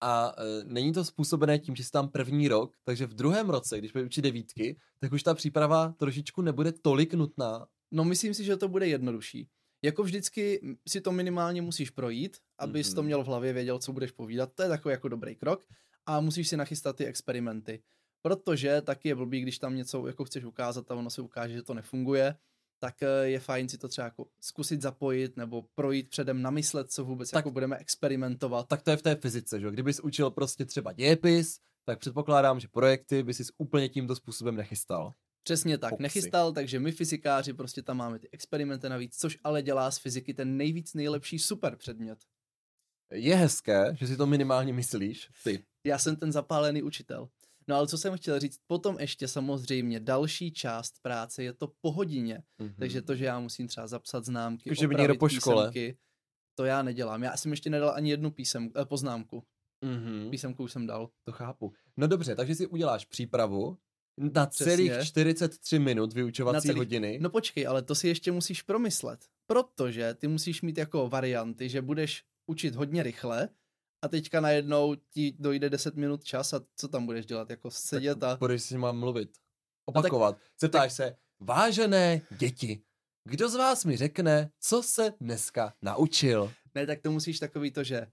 a 0.00 0.34
e, 0.38 0.64
není 0.64 0.92
to 0.92 1.04
způsobené 1.04 1.58
tím, 1.58 1.76
že 1.76 1.84
jsi 1.84 1.90
tam 1.90 2.08
první 2.08 2.48
rok, 2.48 2.76
takže 2.84 3.06
v 3.06 3.14
druhém 3.14 3.50
roce, 3.50 3.78
když 3.78 3.92
budeš 3.92 4.06
učit 4.06 4.22
devítky, 4.22 4.76
tak 5.00 5.12
už 5.12 5.22
ta 5.22 5.34
příprava 5.34 5.92
trošičku 5.98 6.42
nebude 6.42 6.72
tolik 6.72 7.14
nutná. 7.14 7.66
No 7.92 8.04
myslím 8.04 8.34
si, 8.34 8.44
že 8.44 8.56
to 8.56 8.68
bude 8.68 8.86
jednodušší. 8.88 9.48
Jako 9.84 10.02
vždycky 10.02 10.60
si 10.88 11.00
to 11.00 11.12
minimálně 11.12 11.62
musíš 11.62 11.90
projít, 11.90 12.36
abys 12.58 12.88
mm-hmm. 12.88 12.94
to 12.94 13.00
Mhm. 13.02 13.06
měl 13.06 13.24
v 13.24 13.26
hlavě, 13.26 13.52
věděl, 13.52 13.78
co 13.78 13.92
budeš 13.92 14.10
povídat. 14.12 14.52
To 14.54 14.62
je 14.62 14.68
takový 14.68 14.92
jako 14.92 15.08
dobrý 15.08 15.36
krok. 15.36 15.64
A 16.06 16.20
musíš 16.20 16.48
si 16.48 16.56
nachystat 16.56 16.96
ty 16.96 17.06
experimenty. 17.06 17.82
Protože 18.28 18.80
taky 18.82 19.08
je 19.08 19.14
blbý, 19.14 19.40
když 19.40 19.58
tam 19.58 19.76
něco 19.76 20.06
jako 20.06 20.24
chceš 20.24 20.44
ukázat 20.44 20.90
a 20.90 20.94
ono 20.94 21.10
se 21.10 21.22
ukáže, 21.22 21.54
že 21.54 21.62
to 21.62 21.74
nefunguje, 21.74 22.34
tak 22.78 23.02
eh, 23.02 23.28
je 23.28 23.40
fajn 23.40 23.68
si 23.68 23.78
to 23.78 23.88
třeba 23.88 24.04
jako 24.04 24.26
zkusit 24.40 24.82
zapojit 24.82 25.36
nebo 25.36 25.62
projít 25.74 26.10
předem, 26.10 26.42
namyslet, 26.42 26.92
co 26.92 27.04
vůbec 27.04 27.30
Tak- 27.30 27.38
jako 27.38 27.50
budeme 27.50 27.76
experimentovat. 27.76 28.68
Tak 28.68 28.82
to 28.82 28.90
je 28.90 28.96
v 28.96 29.02
té 29.02 29.14
fyzice, 29.14 29.60
že 29.60 29.66
jo? 29.66 29.72
Kdybys 29.72 30.00
učil 30.00 30.30
prostě 30.30 30.64
třeba 30.64 30.92
dějepis, 30.92 31.60
tak 31.84 31.98
předpokládám, 31.98 32.60
že 32.60 32.68
projekty 32.68 33.22
by 33.22 33.34
si 33.34 33.44
úplně 33.58 33.88
tímto 33.88 34.16
způsobem 34.16 34.56
nechystal. 34.56 35.12
Přesně 35.42 35.78
tak, 35.78 35.90
Pokusy. 35.90 36.02
nechystal, 36.02 36.52
takže 36.52 36.80
my 36.80 36.92
fyzikáři 36.92 37.52
prostě 37.52 37.82
tam 37.82 37.96
máme 37.96 38.18
ty 38.18 38.28
experimenty 38.32 38.88
navíc, 38.88 39.16
což 39.16 39.38
ale 39.44 39.62
dělá 39.62 39.90
z 39.90 39.98
fyziky 39.98 40.34
ten 40.34 40.56
nejvíc 40.56 40.94
nejlepší 40.94 41.38
super 41.38 41.76
předmět. 41.76 42.18
Je 43.12 43.36
hezké, 43.36 43.96
že 43.98 44.06
si 44.06 44.16
to 44.16 44.26
minimálně 44.26 44.72
myslíš, 44.72 45.28
ty. 45.44 45.64
já 45.84 45.98
jsem 45.98 46.16
ten 46.16 46.32
zapálený 46.32 46.82
učitel. 46.82 47.28
No 47.68 47.76
ale 47.76 47.86
co 47.88 47.98
jsem 47.98 48.16
chtěl 48.16 48.40
říct, 48.40 48.58
potom 48.66 48.96
ještě 49.00 49.28
samozřejmě 49.28 50.00
další 50.00 50.52
část 50.52 50.94
práce 51.02 51.42
je 51.42 51.52
to 51.52 51.72
po 51.80 51.92
hodině. 51.92 52.42
Mhm. 52.58 52.74
Takže 52.78 53.02
to, 53.02 53.14
že 53.14 53.24
já 53.24 53.40
musím 53.40 53.68
třeba 53.68 53.86
zapsat 53.86 54.24
známky, 54.24 54.68
Jako, 54.68 54.80
že 54.80 54.88
by 54.88 54.94
někdo 54.94 55.14
po 55.14 55.28
škole. 55.28 55.62
písemky, 55.70 55.98
to 56.54 56.64
já 56.64 56.82
nedělám. 56.82 57.22
Já 57.22 57.36
jsem 57.36 57.50
ještě 57.50 57.70
nedal 57.70 57.90
ani 57.94 58.10
jednu 58.10 58.30
písem, 58.30 58.70
eh, 58.80 58.84
poznámku. 58.84 59.42
Mhm. 59.84 60.30
Písemku 60.30 60.62
už 60.62 60.72
jsem 60.72 60.86
dal. 60.86 61.10
To 61.24 61.32
chápu. 61.32 61.72
No 61.96 62.06
dobře, 62.06 62.36
takže 62.36 62.54
si 62.54 62.66
uděláš 62.66 63.04
přípravu 63.04 63.78
na 64.32 64.46
celých 64.46 64.90
Přesně. 64.90 65.06
43 65.06 65.78
minut 65.78 66.12
vyučovací 66.12 66.54
Na 66.54 66.60
celých- 66.60 66.76
hodiny. 66.76 67.18
No 67.22 67.30
počkej, 67.30 67.66
ale 67.66 67.82
to 67.82 67.94
si 67.94 68.08
ještě 68.08 68.32
musíš 68.32 68.62
promyslet. 68.62 69.24
Protože 69.46 70.14
ty 70.14 70.28
musíš 70.28 70.62
mít 70.62 70.78
jako 70.78 71.08
varianty, 71.08 71.68
že 71.68 71.82
budeš 71.82 72.24
učit 72.46 72.74
hodně 72.74 73.02
rychle 73.02 73.48
a 74.02 74.08
teďka 74.08 74.40
najednou 74.40 74.94
ti 74.94 75.36
dojde 75.38 75.70
10 75.70 75.96
minut 75.96 76.24
čas 76.24 76.52
a 76.52 76.60
co 76.76 76.88
tam 76.88 77.06
budeš 77.06 77.26
dělat? 77.26 77.50
Jako 77.50 77.70
sedět 77.70 78.22
a... 78.22 78.36
Budeš 78.36 78.62
s 78.62 78.70
nima 78.70 78.92
mluvit. 78.92 79.28
tak- 79.32 79.38
Opakovat. 79.86 80.38
Zeptáš 80.60 80.92
se, 80.92 81.16
vážené 81.40 82.20
děti, 82.38 82.82
kdo 83.24 83.48
z 83.48 83.54
vás 83.54 83.84
mi 83.84 83.96
řekne, 83.96 84.50
co 84.60 84.82
se 84.82 85.12
dneska 85.20 85.74
naučil? 85.82 86.52
Ne, 86.74 86.86
tak 86.86 87.00
to 87.00 87.10
musíš 87.10 87.38
takový 87.38 87.70
to, 87.70 87.84
že 87.84 88.06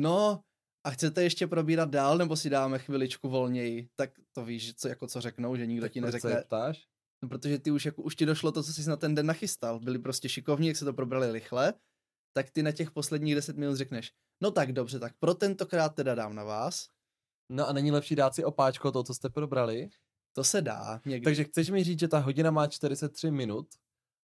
no 0.00 0.42
a 0.86 0.90
chcete 0.90 1.22
ještě 1.22 1.46
probírat 1.46 1.90
dál, 1.90 2.18
nebo 2.18 2.36
si 2.36 2.50
dáme 2.50 2.78
chviličku 2.78 3.28
volněji, 3.28 3.88
tak 3.96 4.10
to 4.32 4.44
víš, 4.44 4.74
co, 4.74 4.88
jako 4.88 5.06
co 5.06 5.20
řeknou, 5.20 5.56
že 5.56 5.66
nikdo 5.66 5.84
Tak 5.84 5.92
ti 5.92 6.00
se 6.00 6.06
neřekne, 6.06 6.30
je 6.30 6.42
ptáš? 6.46 6.86
no, 7.22 7.28
protože 7.28 7.58
ty 7.58 7.70
už, 7.70 7.86
jako, 7.86 8.02
už 8.02 8.16
ti 8.16 8.26
došlo 8.26 8.52
to, 8.52 8.62
co 8.62 8.72
jsi 8.72 8.88
na 8.88 8.96
ten 8.96 9.14
den 9.14 9.26
nachystal, 9.26 9.80
byli 9.80 9.98
prostě 9.98 10.28
šikovní, 10.28 10.68
jak 10.68 10.76
se 10.76 10.84
to 10.84 10.92
probrali 10.92 11.32
rychle, 11.32 11.74
tak 12.36 12.50
ty 12.50 12.62
na 12.62 12.72
těch 12.72 12.90
posledních 12.90 13.34
10 13.34 13.56
minut 13.56 13.76
řekneš, 13.76 14.12
no 14.42 14.50
tak 14.50 14.72
dobře, 14.72 14.98
tak 14.98 15.12
pro 15.18 15.34
tentokrát 15.34 15.94
teda 15.94 16.14
dám 16.14 16.34
na 16.34 16.44
vás, 16.44 16.88
No 17.54 17.68
a 17.68 17.72
není 17.72 17.90
lepší 17.90 18.16
dát 18.16 18.34
si 18.34 18.44
opáčko 18.44 18.92
to, 18.92 19.02
co 19.02 19.14
jste 19.14 19.28
probrali? 19.30 19.88
To 20.32 20.44
se 20.44 20.62
dá 20.62 21.00
někdy. 21.04 21.24
Takže 21.24 21.44
chceš 21.44 21.70
mi 21.70 21.84
říct, 21.84 22.00
že 22.00 22.08
ta 22.08 22.18
hodina 22.18 22.50
má 22.50 22.66
43 22.66 23.30
minut 23.30 23.66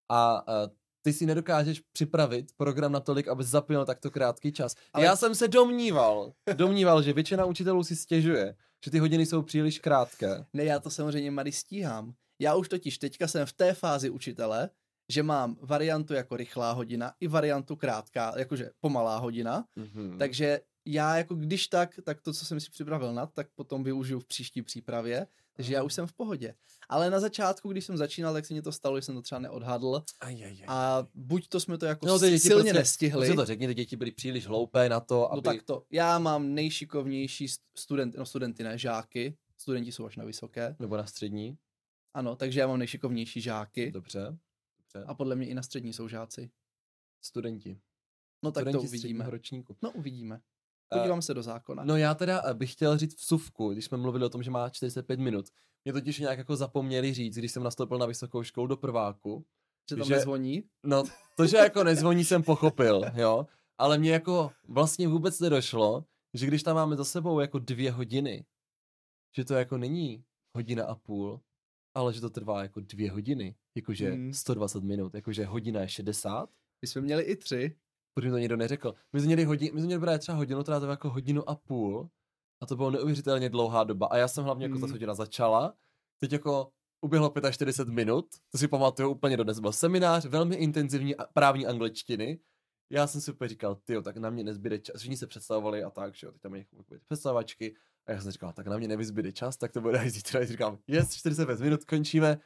a, 0.09 0.37
a 0.37 0.69
ty 1.03 1.13
si 1.13 1.27
nedokážeš 1.27 1.81
připravit 1.93 2.53
program 2.57 2.93
na 2.93 3.01
tolik, 3.01 3.29
aby 3.29 3.45
zapil 3.45 3.85
takto 3.85 4.11
krátký 4.11 4.53
čas. 4.53 4.75
Ale... 4.93 5.05
Já 5.05 5.17
jsem 5.17 5.35
se 5.35 5.49
domníval, 5.49 6.33
domníval, 6.55 7.03
že 7.03 7.13
většina 7.13 7.45
učitelů 7.45 7.85
si 7.85 7.97
stěžuje, 7.97 8.57
že 8.85 8.91
ty 8.91 8.99
hodiny 8.99 9.27
jsou 9.27 9.43
příliš 9.43 9.79
krátké. 9.79 10.45
Ne, 10.53 10.65
já 10.65 10.81
to 10.81 10.91
samozřejmě 10.91 11.31
malý 11.31 11.53
stíhám. 11.53 12.15
Já 12.39 12.55
už 12.55 12.69
totiž 12.69 12.99
teďka 12.99 13.29
jsem 13.29 13.47
v 13.47 13.53
té 13.53 13.75
fázi 13.75 14.11
učitele, 14.11 14.71
že 15.09 15.23
mám 15.23 15.57
variantu 15.61 16.15
jako 16.15 16.37
rychlá 16.37 16.73
hodina 16.73 17.15
i 17.21 17.29
variantu 17.29 17.77
krátká, 17.77 18.35
jakože 18.37 18.71
pomalá 18.81 19.19
hodina. 19.19 19.65
Mm-hmm. 19.77 20.19
Takže 20.19 20.61
já 20.85 21.17
jako 21.17 21.35
když 21.35 21.69
tak, 21.69 22.01
tak 22.05 22.21
to, 22.21 22.33
co 22.33 22.45
jsem 22.45 22.61
si 22.61 22.71
připravil 22.71 23.15
nad, 23.15 23.33
tak 23.33 23.49
potom 23.55 23.85
využiju 23.85 24.21
v 24.21 24.27
příští 24.27 24.63
přípravě, 24.63 25.27
takže 25.57 25.75
já 25.75 25.83
už 25.83 25.95
jsem 25.95 26.07
v 26.07 26.13
pohodě. 26.13 26.55
Ale 26.89 27.11
na 27.11 27.21
začátku, 27.21 27.69
když 27.69 27.85
jsem 27.85 27.97
začínal, 27.97 28.33
tak 28.33 28.47
se 28.47 28.55
mi 28.55 28.63
to 28.63 28.73
stalo, 28.73 28.99
že 28.99 29.03
jsem 29.03 29.15
to 29.15 29.23
třeba 29.23 29.39
neodhadl. 29.39 30.03
Ajajaj. 30.21 30.65
A 30.67 31.07
buď 31.15 31.49
to 31.49 31.61
jsme 31.61 31.79
to 31.79 31.87
jako 31.87 32.07
no, 32.07 32.19
silně 32.19 32.39
prostě, 32.39 32.73
nestihli. 32.73 33.27
Prostě 33.27 33.37
to 33.37 33.45
řekni, 33.45 33.67
ty 33.67 33.75
děti 33.75 33.97
byly 33.97 34.11
příliš 34.11 34.47
hloupé 34.47 34.89
na 34.89 35.01
to, 35.01 35.15
no 35.15 35.33
aby... 35.33 35.37
No 35.37 35.43
tak 35.43 35.63
to. 35.63 35.83
Já 35.91 36.19
mám 36.19 36.55
nejšikovnější 36.55 37.47
student, 37.77 38.15
no 38.15 38.27
studenty, 38.27 38.63
ne, 38.63 38.79
žáky. 38.79 39.37
Studenti 39.59 39.93
jsou 39.93 40.07
až 40.07 40.17
na 40.17 40.25
vysoké. 40.25 40.77
Nebo 40.79 40.97
na 40.97 41.07
střední. 41.07 41.59
Ano, 42.15 42.37
takže 42.37 42.61
já 42.61 42.67
mám 42.67 42.79
nejšikovnější 42.79 43.41
žáky. 43.41 43.91
Dobře. 43.91 44.39
Dobře. 44.95 45.07
A 45.09 45.15
podle 45.15 45.37
mě 45.37 45.47
i 45.49 45.55
na 45.55 45.63
střední 45.63 45.93
jsou 45.93 46.09
žáci. 46.09 46.51
Studenti. 47.21 47.81
No 48.45 48.53
tak 48.53 48.63
Studenti 48.63 48.87
to 48.87 48.89
uvidíme. 48.89 49.31
ročníku. 49.31 49.77
No 49.83 49.91
uvidíme. 49.91 50.41
Podívám 50.89 51.19
uh, 51.19 51.23
se 51.23 51.35
do 51.35 51.43
zákona. 51.43 51.85
No 51.85 51.97
já 51.97 52.15
teda 52.15 52.43
eh, 52.45 52.55
bych 52.55 52.73
chtěl 52.73 52.99
říct 52.99 53.17
vsuvku, 53.21 53.73
když 53.73 53.85
jsme 53.85 53.99
mluvili 53.99 54.25
o 54.25 54.29
tom, 54.29 54.43
že 54.43 54.51
má 54.51 54.71
45 54.71 55.21
minut. 55.21 55.47
Mě 55.85 55.93
totiž 55.93 56.19
nějak 56.19 56.39
jako 56.39 56.57
zapomněli 56.57 57.15
říct, 57.15 57.35
když 57.35 57.53
jsem 57.53 57.63
nastoupil 57.63 57.99
na 57.99 58.07
vysokou 58.07 58.43
školu 58.43 58.67
do 58.67 58.77
prváku. 58.77 59.47
Že 59.91 59.97
tam 59.97 60.07
že, 60.07 60.15
nezvoní? 60.15 60.63
No, 60.87 61.05
to, 61.37 61.47
že 61.47 61.57
jako 61.57 61.85
nezvoní, 61.85 62.25
jsem 62.25 62.43
pochopil, 62.43 63.03
jo. 63.15 63.47
Ale 63.79 63.99
mě 63.99 64.13
jako 64.13 64.51
vlastně 64.69 65.09
vůbec 65.09 65.41
nedošlo, 65.41 66.05
že 66.35 66.47
když 66.47 66.63
tam 66.63 66.77
máme 66.77 66.97
za 66.97 67.05
sebou 67.05 67.41
jako 67.41 67.59
dvě 67.59 67.91
hodiny, 67.93 68.47
že 69.37 69.45
to 69.45 69.55
jako 69.55 69.79
není 69.79 70.25
hodina 70.55 70.85
a 70.85 70.95
půl, 70.95 71.41
ale 71.95 72.13
že 72.13 72.21
to 72.21 72.31
trvá 72.31 72.63
jako 72.63 72.81
dvě 72.81 73.11
hodiny, 73.11 73.55
jakože 73.77 74.11
hmm. 74.11 74.33
120 74.33 74.85
minut, 74.85 75.15
jakože 75.15 75.45
hodina 75.45 75.81
je 75.81 75.89
60. 75.89 76.51
My 76.83 76.89
jsme 76.89 77.01
měli 77.01 77.23
i 77.23 77.37
tři. 77.37 77.77
Protože 78.15 78.31
to 78.31 78.39
nikdo 78.39 78.57
neřekl. 78.57 78.95
My 79.13 79.21
jsme 79.21 79.27
měli, 79.27 79.45
hodin, 79.45 79.75
my 79.75 79.81
jsme 79.81 79.87
měli 79.87 80.01
právě 80.01 80.19
třeba 80.19 80.39
hodinu, 80.39 80.63
která 80.63 80.81
to 80.81 80.87
jako 80.87 81.11
hodinu 81.11 81.51
a 81.51 81.55
půl. 81.55 82.11
A 82.63 82.67
to 82.67 82.77
bylo 82.77 82.91
neuvěřitelně 82.91 83.51
dlouhá 83.51 83.85
doba. 83.85 84.07
A 84.07 84.17
já 84.17 84.29
jsem 84.29 84.45
hlavně 84.45 84.67
jako 84.67 84.79
ta 84.79 84.87
hodina 84.87 85.15
začala. 85.15 85.75
Teď 86.21 86.33
jako 86.33 86.73
uběhlo 87.01 87.33
45 87.51 87.95
minut, 87.95 88.27
to 88.51 88.59
si 88.59 88.69
pamatuju 88.69 89.11
úplně 89.11 89.37
dodnes. 89.37 89.59
Byl 89.59 89.73
seminář 89.73 90.25
velmi 90.25 90.57
intenzivní 90.57 91.15
právní 91.35 91.67
angličtiny. 91.67 92.41
Já 92.93 93.07
jsem 93.07 93.21
si 93.21 93.33
úplně 93.33 93.49
říkal, 93.49 93.75
ty 93.75 94.03
tak 94.03 94.17
na 94.17 94.31
mě 94.31 94.45
nezbyde 94.45 94.79
čas. 94.79 94.97
Všichni 94.97 95.17
se 95.17 95.27
představovali 95.27 95.83
a 95.83 95.91
tak, 95.91 96.15
že 96.15 96.27
jo, 96.27 96.33
teď 96.33 96.43
tam 96.43 96.55
je 96.55 96.67
představačky. 97.05 97.77
A 98.09 98.13
já 98.13 98.21
jsem 98.21 98.31
říkal, 98.31 98.53
tak 98.53 98.67
na 98.67 98.79
mě 98.79 98.89
nevyzbyde 98.89 99.33
čas, 99.33 99.57
tak 99.57 99.73
to 99.73 99.81
bude 99.81 100.11
zítra. 100.11 100.45
říkám, 100.45 100.79
jest, 100.87 101.15
45 101.15 101.61
minut, 101.61 101.85
končíme. 101.85 102.39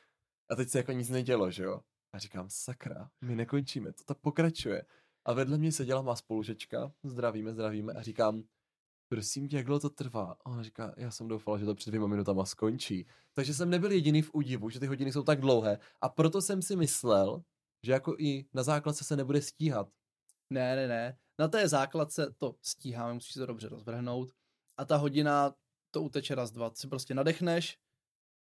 A 0.51 0.57
teď 0.57 0.69
se 0.69 0.79
jako 0.79 0.93
nic 0.93 1.09
nedělo, 1.09 1.51
že 1.51 1.63
jo. 1.63 1.81
A 2.15 2.19
říkám, 2.19 2.47
sakra, 2.49 3.11
my 3.25 3.37
nekončíme, 3.37 3.93
to 3.93 4.05
tak 4.05 4.19
pokračuje. 4.19 4.85
A 5.25 5.33
vedle 5.33 5.59
mě 5.59 5.73
seděla 5.73 6.03
má 6.03 6.17
spolužečka, 6.17 6.93
zdravíme, 7.05 7.53
zdravíme 7.53 7.93
a 7.93 8.03
říkám, 8.03 8.43
prosím 9.09 9.49
tě, 9.49 9.57
jak 9.57 9.67
dlouho 9.67 9.81
to 9.81 9.91
trvá? 9.91 10.37
A 10.41 10.47
ona 10.47 10.63
říká, 10.63 10.95
já 10.97 11.11
jsem 11.11 11.29
doufala, 11.29 11.59
že 11.59 11.65
to 11.65 11.75
před 11.75 11.91
dvěma 11.91 12.07
minutama 12.07 12.45
skončí. 12.45 13.07
Takže 13.33 13.55
jsem 13.55 13.71
nebyl 13.71 13.93
jediný 13.93 14.23
v 14.23 14.31
údivu, 14.35 14.71
že 14.71 14.81
ty 14.81 14.87
hodiny 14.87 15.13
jsou 15.13 15.23
tak 15.23 15.41
dlouhé 15.41 15.79
a 16.01 16.09
proto 16.09 16.43
jsem 16.43 16.63
si 16.63 16.77
myslel, 16.77 17.43
že 17.83 17.93
jako 17.93 18.17
i 18.19 18.47
na 18.55 18.63
základce 18.63 19.05
se 19.05 19.17
nebude 19.17 19.43
stíhat. 19.43 19.89
Ne, 20.51 20.77
ne, 20.77 20.89
ne. 20.89 21.19
Na 21.39 21.49
té 21.49 21.69
základce 21.69 22.35
to 22.39 22.57
stíháme, 22.63 23.15
musíš 23.15 23.33
se 23.33 23.47
dobře 23.47 23.69
rozvrhnout. 23.69 24.33
A 24.77 24.85
ta 24.85 24.97
hodina 24.97 25.55
to 25.91 26.03
uteče 26.03 26.35
raz, 26.35 26.51
dva. 26.51 26.71
Ty 26.71 26.77
si 26.77 26.89
prostě 26.89 27.15
nadechneš, 27.15 27.79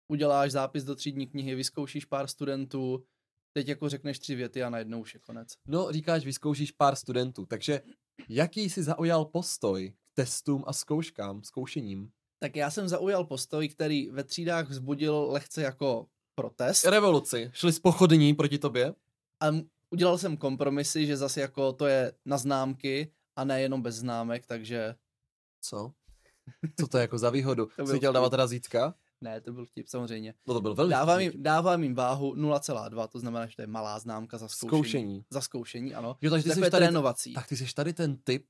uděláš 0.08 0.52
zápis 0.52 0.85
do 0.85 0.94
třídní 0.94 1.26
knihy, 1.26 1.54
vyzkoušíš 1.54 2.04
pár 2.04 2.26
studentů, 2.26 3.04
teď 3.52 3.68
jako 3.68 3.88
řekneš 3.88 4.18
tři 4.18 4.35
věty 4.35 4.62
a 4.62 4.70
najednou 4.70 5.00
už 5.00 5.14
je 5.14 5.20
konec. 5.20 5.54
No, 5.68 5.92
říkáš, 5.92 6.25
vyzkoušíš 6.25 6.73
pár 6.73 6.97
studentů, 6.97 7.47
takže 7.47 7.82
jaký 8.28 8.70
jsi 8.70 8.82
zaujal 8.82 9.25
postoj 9.25 9.92
k 10.04 10.11
testům 10.14 10.64
a 10.66 10.73
zkouškám, 10.73 11.42
zkoušením? 11.42 12.11
Tak 12.38 12.56
já 12.56 12.70
jsem 12.70 12.88
zaujal 12.88 13.25
postoj, 13.25 13.68
který 13.68 14.11
ve 14.11 14.25
třídách 14.25 14.68
vzbudil 14.68 15.26
lehce 15.30 15.62
jako 15.62 16.06
protest. 16.35 16.85
Revoluci. 16.85 17.50
Šli 17.54 17.73
z 17.73 17.78
pochodní 17.78 18.35
proti 18.35 18.58
tobě? 18.58 18.94
A 19.40 19.47
udělal 19.90 20.18
jsem 20.18 20.37
kompromisy, 20.37 21.06
že 21.06 21.16
zase 21.16 21.40
jako 21.40 21.73
to 21.73 21.87
je 21.87 22.12
na 22.25 22.38
známky 22.38 23.12
a 23.37 23.44
ne 23.44 23.61
jenom 23.61 23.82
bez 23.82 23.94
známek, 23.94 24.47
takže... 24.47 24.94
Co? 25.61 25.92
Co 26.81 26.87
to 26.88 26.99
je 26.99 27.02
jako 27.02 27.19
za 27.19 27.31
výhodu? 27.31 27.69
Jsi 27.85 27.97
chtěl 27.97 28.12
dávat 28.12 28.33
razítka? 28.33 28.95
Ne, 29.21 29.40
to 29.40 29.52
byl 29.52 29.67
vtip, 29.67 29.88
samozřejmě. 29.88 30.35
No 30.47 30.55
to 30.55 30.61
byl 30.61 30.75
velmi 30.75 30.90
dávám 30.90 31.21
jim, 31.21 31.33
dávám 31.37 31.83
jim 31.83 31.95
váhu 31.95 32.35
0,2, 32.35 33.09
to 33.09 33.19
znamená, 33.19 33.47
že 33.47 33.57
to 33.57 33.62
je 33.62 33.67
malá 33.67 33.99
známka 33.99 34.38
za 34.38 34.49
zkoušení. 34.49 34.81
Zkoušení. 34.81 35.25
Za 35.31 35.40
zkoušení, 35.40 35.95
ano. 35.95 36.17
Jo, 36.21 36.31
takže 36.31 36.45
ty 36.45 36.55
jsi 36.55 36.61
tady, 36.61 36.71
trénovací. 36.71 37.35
Tak 37.35 37.47
ty 37.47 37.57
jsi 37.57 37.75
tady 37.75 37.93
ten 37.93 38.17
typ, 38.17 38.47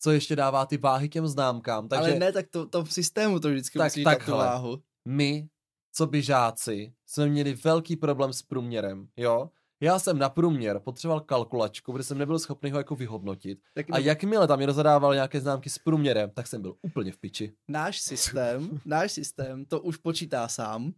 co 0.00 0.10
ještě 0.10 0.36
dává 0.36 0.66
ty 0.66 0.76
váhy 0.76 1.08
těm 1.08 1.26
známkám. 1.26 1.88
Takže... 1.88 2.10
Ale 2.10 2.18
ne, 2.18 2.32
tak 2.32 2.46
to, 2.48 2.66
to 2.66 2.84
v 2.84 2.92
systému 2.92 3.40
to 3.40 3.48
vždycky 3.48 3.78
tak, 3.78 3.86
musí 3.86 4.04
tak, 4.04 4.24
tu 4.24 4.30
váhu. 4.30 4.82
My, 5.08 5.48
co 5.92 6.06
by 6.06 6.22
žáci, 6.22 6.94
jsme 7.06 7.28
měli 7.28 7.54
velký 7.54 7.96
problém 7.96 8.32
s 8.32 8.42
průměrem, 8.42 9.08
jo? 9.16 9.50
Já 9.84 9.98
jsem 9.98 10.18
na 10.18 10.28
průměr 10.28 10.80
potřeboval 10.80 11.20
kalkulačku, 11.20 11.92
protože 11.92 12.04
jsem 12.04 12.18
nebyl 12.18 12.38
schopný 12.38 12.70
ho 12.70 12.78
jako 12.78 12.96
vyhodnotit. 12.96 13.62
Tak 13.74 13.86
a 13.92 13.98
jakmile 13.98 14.48
tam 14.48 14.58
někdo 14.58 14.72
zadával 14.72 15.14
nějaké 15.14 15.40
známky 15.40 15.70
s 15.70 15.78
průměrem, 15.78 16.30
tak 16.30 16.46
jsem 16.46 16.62
byl 16.62 16.76
úplně 16.82 17.12
v 17.12 17.18
piči. 17.18 17.56
Náš 17.68 18.00
systém, 18.00 18.80
náš 18.84 19.12
systém 19.12 19.64
to 19.64 19.80
už 19.80 19.96
počítá 19.96 20.48
sám 20.48 20.94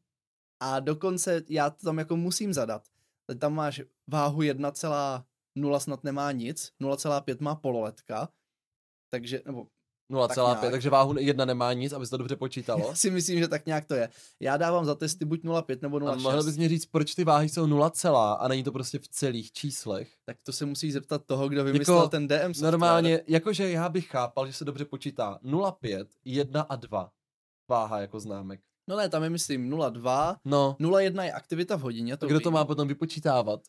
a 0.62 0.81
dokonce 0.81 1.43
já 1.49 1.71
to 1.71 1.85
tam 1.85 1.99
jako 1.99 2.16
musím 2.16 2.52
zadat. 2.52 2.83
Teď 3.26 3.38
tam 3.38 3.55
máš 3.55 3.83
váhu 4.11 4.40
1,0 4.40 5.78
snad 5.78 6.05
nemá 6.05 6.33
nic, 6.33 6.73
0,5 6.83 7.37
má 7.40 7.55
pololetka, 7.55 8.28
takže, 9.11 9.43
nebo 9.47 9.66
0,5, 10.10 10.60
tak 10.60 10.70
takže 10.70 10.90
váhu 10.90 11.14
jedna 11.18 11.44
nemá 11.44 11.72
nic, 11.72 11.92
aby 11.92 12.06
se 12.06 12.10
to 12.10 12.16
dobře 12.16 12.36
počítalo. 12.36 12.84
Já 12.88 12.94
si 12.94 13.10
myslím, 13.10 13.38
že 13.38 13.48
tak 13.48 13.66
nějak 13.66 13.84
to 13.84 13.94
je. 13.94 14.08
Já 14.40 14.56
dávám 14.56 14.84
za 14.84 14.94
testy 14.94 15.25
buď 15.25 15.44
0,5 15.44 15.78
nebo 15.82 15.98
0,6. 15.98 16.12
A 16.12 16.16
mohl 16.16 16.44
bys 16.44 16.56
mě 16.56 16.68
říct, 16.68 16.86
proč 16.86 17.14
ty 17.14 17.25
váhy 17.25 17.48
jsou 17.48 17.66
0, 17.66 17.92
a 18.34 18.48
není 18.48 18.62
to 18.62 18.72
prostě 18.72 18.98
v 18.98 19.08
celých 19.08 19.52
číslech? 19.52 20.08
Tak 20.25 20.36
to 20.42 20.52
se 20.52 20.66
musí 20.66 20.92
zeptat 20.92 21.22
toho, 21.26 21.48
kdo 21.48 21.64
vymyslel 21.64 21.96
jako, 21.96 22.08
ten 22.08 22.28
DM 22.28 22.54
software. 22.54 22.72
Normálně, 22.72 23.20
jakože 23.26 23.70
já 23.70 23.88
bych 23.88 24.06
chápal, 24.06 24.46
že 24.46 24.52
se 24.52 24.64
dobře 24.64 24.84
počítá 24.84 25.38
0,5, 25.44 26.06
1 26.25 26.60
a 26.60 26.76
2 26.76 27.10
váha 27.68 28.00
jako 28.00 28.20
známek. 28.20 28.60
No 28.88 28.96
ne, 28.96 29.08
tam 29.08 29.22
je 29.22 29.30
myslím 29.30 29.70
0,2, 29.70 30.36
no. 30.44 30.76
0,1 30.80 31.22
je 31.22 31.32
aktivita 31.32 31.76
v 31.76 31.80
hodině. 31.80 32.16
To 32.16 32.26
Kdo 32.26 32.40
to 32.40 32.50
má 32.50 32.64
potom 32.64 32.88
vypočítávat? 32.88 33.60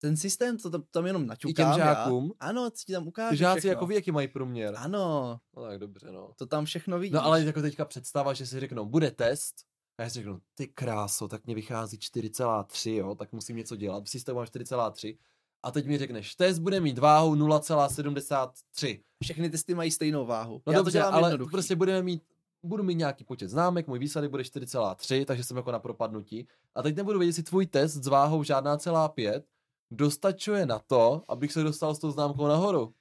Ten 0.00 0.16
systém 0.16 0.58
to 0.58 0.70
tam, 0.70 0.82
tam 0.90 1.06
jenom 1.06 1.26
naťukám. 1.26 1.72
I 1.72 1.74
těm 1.74 1.84
žákům? 1.84 2.24
Já. 2.24 2.48
Ano, 2.48 2.70
ti 2.70 2.92
tam 2.92 3.08
ukážu 3.08 3.36
Žáci 3.36 3.58
všechno. 3.58 3.70
jako 3.70 3.86
ví, 3.86 3.94
jaký 3.94 4.10
mají 4.10 4.28
průměr. 4.28 4.74
Ano. 4.76 5.40
No 5.56 5.62
tak 5.62 5.78
dobře, 5.78 6.12
no. 6.12 6.30
To 6.36 6.46
tam 6.46 6.64
všechno 6.64 6.98
vidíš. 6.98 7.14
No 7.14 7.24
ale 7.24 7.44
jako 7.44 7.62
teďka 7.62 7.84
představa, 7.84 8.32
že 8.32 8.46
si 8.46 8.60
řeknou, 8.60 8.86
bude 8.86 9.10
test, 9.10 9.54
a 9.98 10.02
já 10.02 10.10
si 10.10 10.14
řeknu, 10.14 10.40
ty 10.54 10.66
kráso, 10.66 11.28
tak 11.28 11.46
mě 11.46 11.54
vychází 11.54 11.98
4,3, 11.98 12.94
jo, 12.94 13.14
tak 13.14 13.32
musím 13.32 13.56
něco 13.56 13.76
dělat. 13.76 14.04
V 14.04 14.10
systému 14.10 14.36
mám 14.36 14.44
4,3. 14.44 15.18
A 15.62 15.70
teď 15.70 15.86
mi 15.86 15.98
řekneš, 15.98 16.34
test 16.34 16.58
bude 16.58 16.80
mít 16.80 16.98
váhu 16.98 17.34
0,73. 17.34 19.00
Všechny 19.22 19.50
testy 19.50 19.74
mají 19.74 19.90
stejnou 19.90 20.26
váhu. 20.26 20.62
No 20.66 20.72
já 20.72 20.78
dobře, 20.78 21.00
to 21.00 21.14
ale 21.14 21.28
jednoduchý. 21.28 21.50
prostě 21.50 21.76
budeme 21.76 22.02
mít 22.02 22.22
budu 22.62 22.82
mít 22.82 22.94
nějaký 22.94 23.24
počet 23.24 23.48
známek, 23.48 23.86
můj 23.86 23.98
výsledek 23.98 24.30
bude 24.30 24.42
4,3, 24.42 25.24
takže 25.24 25.44
jsem 25.44 25.56
jako 25.56 25.72
na 25.72 25.78
propadnutí. 25.78 26.48
A 26.74 26.82
teď 26.82 26.96
nebudu 26.96 27.18
vědět, 27.18 27.28
jestli 27.28 27.42
tvůj 27.42 27.66
test 27.66 27.94
s 27.94 28.06
váhou 28.06 28.42
žádná 28.42 28.76
celá 28.76 29.08
5 29.08 29.46
dostačuje 29.90 30.66
na 30.66 30.78
to, 30.78 31.24
abych 31.28 31.52
se 31.52 31.62
dostal 31.62 31.94
s 31.94 31.98
tou 31.98 32.10
známkou 32.10 32.46
nahoru. 32.46 32.94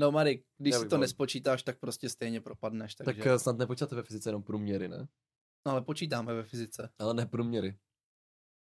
No 0.00 0.12
Marek, 0.12 0.44
když 0.58 0.74
si 0.74 0.88
to 0.88 0.98
nespočítáš, 0.98 1.62
tak 1.62 1.78
prostě 1.78 2.08
stejně 2.08 2.40
propadneš. 2.40 2.94
Takže... 2.94 3.22
Tak 3.22 3.26
eh, 3.26 3.38
snad 3.38 3.58
nepočítáte 3.58 3.96
ve 3.96 4.02
fyzice 4.02 4.28
jenom 4.28 4.42
průměry, 4.42 4.88
ne? 4.88 5.08
No 5.66 5.72
ale 5.72 5.82
počítáme 5.82 6.34
ve 6.34 6.42
fyzice. 6.42 6.90
Ale 6.98 7.14
ne 7.14 7.26
průměry. 7.26 7.76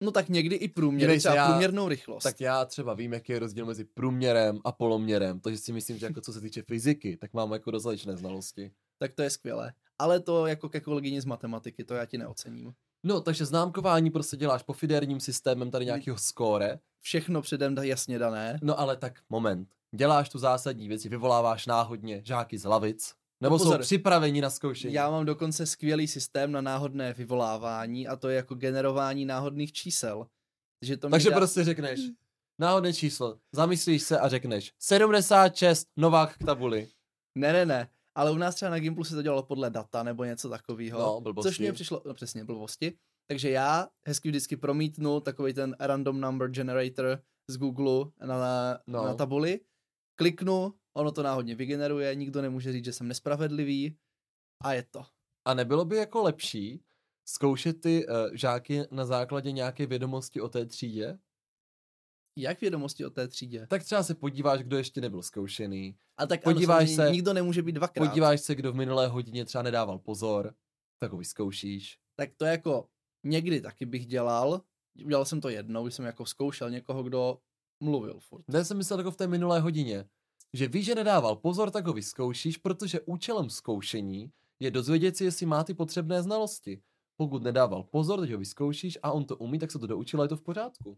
No 0.03 0.11
tak 0.11 0.29
někdy 0.29 0.55
i 0.55 0.67
průměr, 0.67 1.19
třeba 1.19 1.35
já, 1.35 1.47
průměrnou 1.47 1.87
rychlost. 1.87 2.23
Tak 2.23 2.41
já 2.41 2.65
třeba 2.65 2.93
vím, 2.93 3.13
jaký 3.13 3.31
je 3.31 3.39
rozdíl 3.39 3.65
mezi 3.65 3.85
průměrem 3.85 4.59
a 4.65 4.71
poloměrem, 4.71 5.39
takže 5.39 5.59
si 5.59 5.73
myslím, 5.73 5.97
že 5.97 6.05
jako 6.05 6.21
co 6.21 6.33
se 6.33 6.41
týče 6.41 6.61
fyziky, 6.61 7.17
tak 7.17 7.33
mám 7.33 7.51
jako 7.51 7.71
dostatečné 7.71 8.17
znalosti. 8.17 8.71
Tak 8.99 9.13
to 9.13 9.21
je 9.21 9.29
skvělé. 9.29 9.73
Ale 9.99 10.19
to 10.19 10.45
jako 10.45 10.69
ke 10.69 10.79
kolegyni 10.79 11.21
z 11.21 11.25
matematiky, 11.25 11.83
to 11.83 11.93
já 11.93 12.05
ti 12.05 12.17
neocením. 12.17 12.73
No, 13.07 13.21
takže 13.21 13.45
známkování 13.45 14.11
prostě 14.11 14.37
děláš 14.37 14.63
po 14.63 14.73
fiderním 14.73 15.19
systémem 15.19 15.71
tady 15.71 15.85
nějakého 15.85 16.17
skóre. 16.17 16.79
Všechno 17.01 17.41
předem 17.41 17.75
jasně 17.81 18.19
dané. 18.19 18.59
No 18.61 18.79
ale 18.79 18.97
tak 18.97 19.19
moment. 19.29 19.69
Děláš 19.95 20.29
tu 20.29 20.39
zásadní 20.39 20.87
věci, 20.87 21.09
vyvoláváš 21.09 21.65
náhodně 21.65 22.21
žáky 22.25 22.57
z 22.57 22.65
lavic, 22.65 23.13
Nebo 23.41 23.53
No 23.55 23.59
jsou 23.59 23.65
pozor. 23.65 23.81
připraveni 23.81 24.41
na 24.41 24.49
zkoušení? 24.49 24.93
Já 24.93 25.09
mám 25.09 25.25
dokonce 25.25 25.65
skvělý 25.65 26.07
systém 26.07 26.51
na 26.51 26.61
náhodné 26.61 27.13
vyvolávání 27.13 28.07
a 28.07 28.15
to 28.15 28.29
je 28.29 28.35
jako 28.35 28.55
generování 28.55 29.25
náhodných 29.25 29.73
čísel. 29.73 30.27
Takže 30.79 30.97
to 30.97 31.09
Takže 31.09 31.29
dá... 31.29 31.35
prostě 31.35 31.63
řekneš, 31.63 31.99
náhodné 32.59 32.93
číslo, 32.93 33.37
zamyslíš 33.55 34.03
se 34.03 34.19
a 34.19 34.27
řekneš 34.29 34.71
76 34.79 35.87
Novák 35.97 36.33
k 36.37 36.45
tabuli. 36.45 36.87
Ne, 37.37 37.53
ne, 37.53 37.65
ne. 37.65 37.89
Ale 38.17 38.31
u 38.31 38.35
nás 38.35 38.55
třeba 38.55 38.71
na 38.71 38.79
Gimplu 38.79 39.03
se 39.03 39.15
to 39.15 39.21
dělalo 39.21 39.43
podle 39.43 39.69
data 39.69 40.03
nebo 40.03 40.23
něco 40.23 40.49
takového. 40.49 40.99
No, 40.99 41.21
blbosti. 41.21 41.49
Což 41.49 41.59
mě 41.59 41.73
přišlo, 41.73 42.01
no 42.05 42.13
přesně, 42.13 42.43
blbosti. 42.43 42.97
Takže 43.29 43.49
já 43.49 43.87
hezky 44.07 44.29
vždycky 44.29 44.57
promítnu 44.57 45.19
takový 45.19 45.53
ten 45.53 45.75
random 45.79 46.21
number 46.21 46.49
generator 46.49 47.21
z 47.49 47.57
Google 47.57 48.11
na, 48.25 48.37
na, 48.37 48.79
No. 48.87 49.05
na 49.05 49.13
tabuli, 49.13 49.59
kliknu, 50.19 50.73
ono 50.97 51.11
to 51.11 51.23
náhodně 51.23 51.55
vygeneruje, 51.55 52.15
nikdo 52.15 52.41
nemůže 52.41 52.71
říct, 52.71 52.85
že 52.85 52.93
jsem 52.93 53.07
nespravedlivý 53.07 53.97
a 54.63 54.73
je 54.73 54.83
to. 54.83 55.05
A 55.47 55.53
nebylo 55.53 55.85
by 55.85 55.95
jako 55.97 56.23
lepší 56.23 56.83
zkoušet 57.29 57.81
ty 57.81 58.07
uh, 58.07 58.13
žáky 58.33 58.83
na 58.91 59.05
základě 59.05 59.51
nějaké 59.51 59.85
vědomosti 59.85 60.41
o 60.41 60.49
té 60.49 60.65
třídě? 60.65 61.19
Jak 62.39 62.61
vědomosti 62.61 63.05
o 63.05 63.09
té 63.09 63.27
třídě? 63.27 63.67
Tak 63.67 63.83
třeba 63.83 64.03
se 64.03 64.15
podíváš, 64.15 64.63
kdo 64.63 64.77
ještě 64.77 65.01
nebyl 65.01 65.21
zkoušený. 65.21 65.95
A 66.17 66.27
tak 66.27 66.43
podíváš 66.43 66.87
ano, 66.87 66.95
se- 66.95 67.11
nikdo 67.11 67.33
nemůže 67.33 67.61
být 67.63 67.71
dvakrát. 67.71 68.07
Podíváš 68.09 68.41
se, 68.41 68.55
kdo 68.55 68.71
v 68.71 68.75
minulé 68.75 69.07
hodině 69.07 69.45
třeba 69.45 69.61
nedával 69.61 69.99
pozor, 69.99 70.53
tak 70.99 71.11
ho 71.11 71.17
vyzkoušíš. 71.17 71.97
Tak 72.15 72.29
to 72.37 72.45
jako 72.45 72.87
někdy 73.23 73.61
taky 73.61 73.85
bych 73.85 74.05
dělal. 74.05 74.61
Udělal 75.05 75.25
jsem 75.25 75.41
to 75.41 75.49
jednou, 75.49 75.83
když 75.83 75.95
jsem 75.95 76.05
jako 76.05 76.25
zkoušel 76.25 76.69
někoho, 76.69 77.03
kdo 77.03 77.37
mluvil 77.83 78.19
furt. 78.19 78.43
Ne, 78.47 78.65
jsem 78.65 78.77
myslel 78.77 78.99
jako 78.99 79.11
v 79.11 79.17
té 79.17 79.27
minulé 79.27 79.59
hodině. 79.59 80.05
Že 80.53 80.67
víš, 80.67 80.85
že 80.85 80.95
nedával 80.95 81.35
pozor, 81.35 81.71
tak 81.71 81.87
ho 81.87 81.93
vyzkoušíš, 81.93 82.57
protože 82.57 83.01
účelem 83.01 83.49
zkoušení 83.49 84.31
je 84.59 84.71
dozvědět 84.71 85.17
si, 85.17 85.23
jestli 85.23 85.45
má 85.45 85.63
ty 85.63 85.73
potřebné 85.73 86.23
znalosti. 86.23 86.81
Pokud 87.17 87.43
nedával 87.43 87.83
pozor, 87.83 88.19
teď 88.19 88.31
ho 88.31 88.37
vyzkoušíš 88.37 88.97
a 89.03 89.11
on 89.11 89.25
to 89.25 89.37
umí, 89.37 89.59
tak 89.59 89.71
se 89.71 89.79
to 89.79 89.87
doučil 89.87 90.21
a 90.21 90.23
je 90.23 90.29
to 90.29 90.37
v 90.37 90.41
pořádku. 90.41 90.97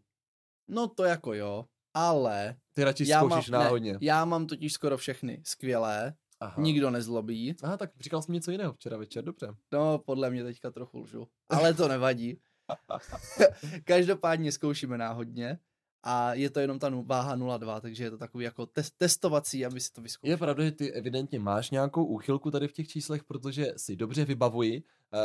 No 0.70 0.88
to 0.88 1.04
jako 1.04 1.34
jo, 1.34 1.66
ale 1.94 2.56
Ty 2.74 2.84
radši 2.84 3.08
já 3.08 3.24
mám, 3.24 3.44
náhodně. 3.52 3.94
Ne, 3.94 4.00
já 4.02 4.26
mám 4.26 4.48
totiž 4.48 4.74
skoro 4.74 4.98
všechny 4.98 5.42
skvělé, 5.46 6.14
Aha. 6.40 6.62
nikdo 6.62 6.90
nezlobí. 6.92 7.56
Aha, 7.64 7.78
tak 7.78 7.92
říkal 8.00 8.22
jsi 8.22 8.32
mi 8.32 8.36
něco 8.36 8.52
jiného 8.52 8.74
včera 8.74 8.98
večer, 8.98 9.24
dobře. 9.24 9.56
No, 9.72 10.00
podle 10.00 10.30
mě 10.30 10.44
teďka 10.44 10.72
trochu 10.72 11.00
lžu, 11.00 11.28
ale 11.50 11.74
to 11.74 11.88
nevadí. 11.88 12.40
Každopádně 13.84 14.52
zkoušíme 14.52 14.98
náhodně 14.98 15.60
a 16.04 16.34
je 16.34 16.50
to 16.50 16.60
jenom 16.60 16.80
ta 16.80 16.90
váha 17.06 17.38
0,2, 17.38 17.82
takže 17.82 18.04
je 18.04 18.12
to 18.12 18.18
takový 18.18 18.46
jako 18.46 18.64
tes- 18.66 18.92
testovací, 18.98 19.66
aby 19.66 19.80
si 19.80 19.92
to 19.92 20.02
vyzkoušel. 20.02 20.32
Je 20.32 20.38
pravda, 20.38 20.64
že 20.64 20.72
ty 20.72 20.94
evidentně 20.94 21.40
máš 21.40 21.72
nějakou 21.72 22.06
úchylku 22.06 22.52
tady 22.52 22.68
v 22.68 22.74
těch 22.74 22.88
číslech, 22.88 23.24
protože 23.24 23.74
si 23.78 23.96
dobře 23.96 24.26
vybavuji, 24.26 24.84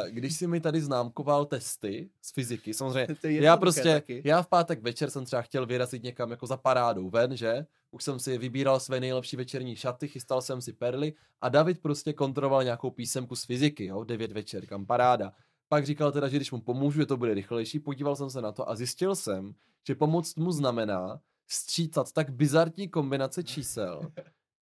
když 0.08 0.36
si 0.36 0.46
mi 0.46 0.60
tady 0.60 0.80
známkoval 0.80 1.44
testy 1.44 2.10
z 2.22 2.32
fyziky, 2.32 2.74
samozřejmě 2.74 3.14
To 3.20 3.26
je 3.26 3.42
já 3.42 3.56
prostě, 3.56 3.92
taky. 3.92 4.22
já 4.24 4.42
v 4.42 4.46
pátek 4.46 4.82
večer 4.82 5.10
jsem 5.10 5.24
třeba 5.24 5.42
chtěl 5.42 5.66
vyrazit 5.66 6.02
někam 6.02 6.30
jako 6.30 6.46
za 6.46 6.56
parádou 6.56 7.10
ven, 7.10 7.36
že? 7.36 7.66
Už 7.90 8.04
jsem 8.04 8.18
si 8.18 8.38
vybíral 8.38 8.80
své 8.80 9.00
nejlepší 9.00 9.36
večerní 9.36 9.76
šaty, 9.76 10.08
chystal 10.08 10.42
jsem 10.42 10.60
si 10.60 10.72
perly 10.72 11.14
a 11.40 11.48
David 11.48 11.82
prostě 11.82 12.12
kontroloval 12.12 12.64
nějakou 12.64 12.90
písemku 12.90 13.36
z 13.36 13.44
fyziky, 13.44 13.84
jo, 13.86 14.00
v 14.00 14.06
9 14.06 14.32
večer, 14.32 14.66
kam 14.66 14.86
paráda. 14.86 15.32
Pak 15.68 15.86
říkal 15.86 16.12
teda, 16.12 16.28
že 16.28 16.36
když 16.36 16.52
mu 16.52 16.60
pomůžu, 16.60 17.00
že 17.00 17.06
to 17.06 17.16
bude 17.16 17.34
rychlejší, 17.34 17.80
podíval 17.80 18.16
jsem 18.16 18.30
se 18.30 18.40
na 18.42 18.52
to 18.52 18.68
a 18.70 18.76
zjistil 18.76 19.16
jsem, 19.16 19.54
že 19.86 19.94
pomoct 19.94 20.36
mu 20.36 20.52
znamená 20.52 21.20
sčítat 21.48 22.12
tak 22.12 22.30
bizarní 22.30 22.88
kombinace 22.88 23.42
čísel, 23.44 24.00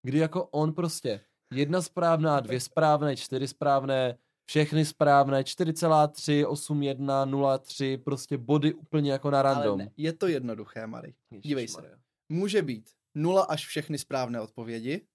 kdy 0.02 0.18
jako 0.18 0.44
on 0.44 0.72
prostě 0.72 1.20
jedna 1.52 1.82
správná, 1.82 2.40
dvě 2.40 2.60
správné, 2.60 3.16
čtyři 3.16 3.48
správné, 3.48 4.18
všechny 4.46 4.84
správné, 4.84 5.44
4,38103, 5.44 7.96
prostě 7.98 8.38
body 8.38 8.74
úplně 8.74 9.12
jako 9.12 9.30
na 9.30 9.40
Ale 9.40 9.54
random. 9.54 9.78
ne, 9.78 9.90
je 9.96 10.12
to 10.12 10.26
jednoduché, 10.26 10.86
Mary. 10.86 11.14
Dívej 11.30 11.68
se. 11.68 11.80
Ježišmarja. 11.80 11.98
Může 12.28 12.62
být 12.62 12.90
0 13.14 13.42
až 13.42 13.66
všechny 13.66 13.98
správné 13.98 14.40
odpovědi, 14.40 15.06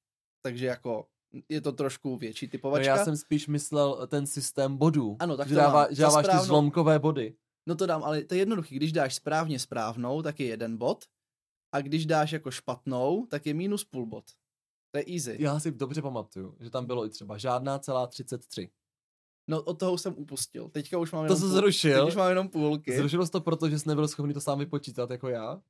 takže 0.41 0.65
jako 0.65 1.07
je 1.49 1.61
to 1.61 1.71
trošku 1.71 2.17
větší 2.17 2.45
No 2.45 2.49
typovačka. 2.51 2.87
já 2.95 3.05
jsem 3.05 3.17
spíš 3.17 3.47
myslel 3.47 4.07
ten 4.07 4.27
systém 4.27 4.77
bodů. 4.77 5.15
Ano, 5.19 5.37
tak 5.37 5.47
že, 5.47 5.55
to 5.55 5.61
dává, 5.61 5.81
mám. 5.83 5.95
že 5.95 6.01
dáváš 6.01 6.25
ty 6.25 6.31
správnou- 6.31 6.45
zlomkové 6.45 6.99
body. 6.99 7.35
No 7.67 7.75
to 7.75 7.85
dám, 7.85 8.03
ale 8.03 8.23
to 8.23 8.33
je 8.33 8.39
jednoduchý. 8.41 8.75
Když 8.75 8.91
dáš 8.91 9.15
správně 9.15 9.59
správnou, 9.59 10.21
tak 10.21 10.39
je 10.39 10.45
jeden 10.47 10.77
bod. 10.77 11.05
A 11.75 11.81
když 11.81 12.05
dáš 12.05 12.31
jako 12.31 12.51
špatnou, 12.51 13.25
tak 13.25 13.45
je 13.45 13.53
minus 13.53 13.83
půl 13.83 14.05
bod. 14.05 14.25
To 14.91 14.97
je 14.97 15.05
easy. 15.13 15.35
Já 15.39 15.59
si 15.59 15.71
dobře 15.71 16.01
pamatuju, 16.01 16.57
že 16.59 16.69
tam 16.69 16.85
bylo 16.85 17.05
i 17.05 17.09
třeba 17.09 17.37
žádná 17.37 17.79
celá 17.79 18.07
33. 18.07 18.69
No 19.47 19.61
od 19.61 19.79
toho 19.79 19.97
jsem 19.97 20.13
upustil. 20.17 20.69
Teďka 20.69 20.97
už 20.97 21.11
mám 21.11 21.21
To 21.21 21.25
jenom, 21.25 21.37
jsi 21.37 21.41
půl, 21.45 21.55
zrušil? 21.55 21.99
teď 21.99 22.07
už 22.07 22.15
mám 22.15 22.29
jenom 22.29 22.49
půlky. 22.49 22.97
Zrušilo 22.97 23.27
to 23.27 23.41
proto, 23.41 23.69
že 23.69 23.79
jsi 23.79 23.89
nebyl 23.89 24.07
schopný 24.07 24.33
to 24.33 24.41
sám 24.41 24.59
vypočítat 24.59 25.09
jako 25.11 25.27
já? 25.29 25.61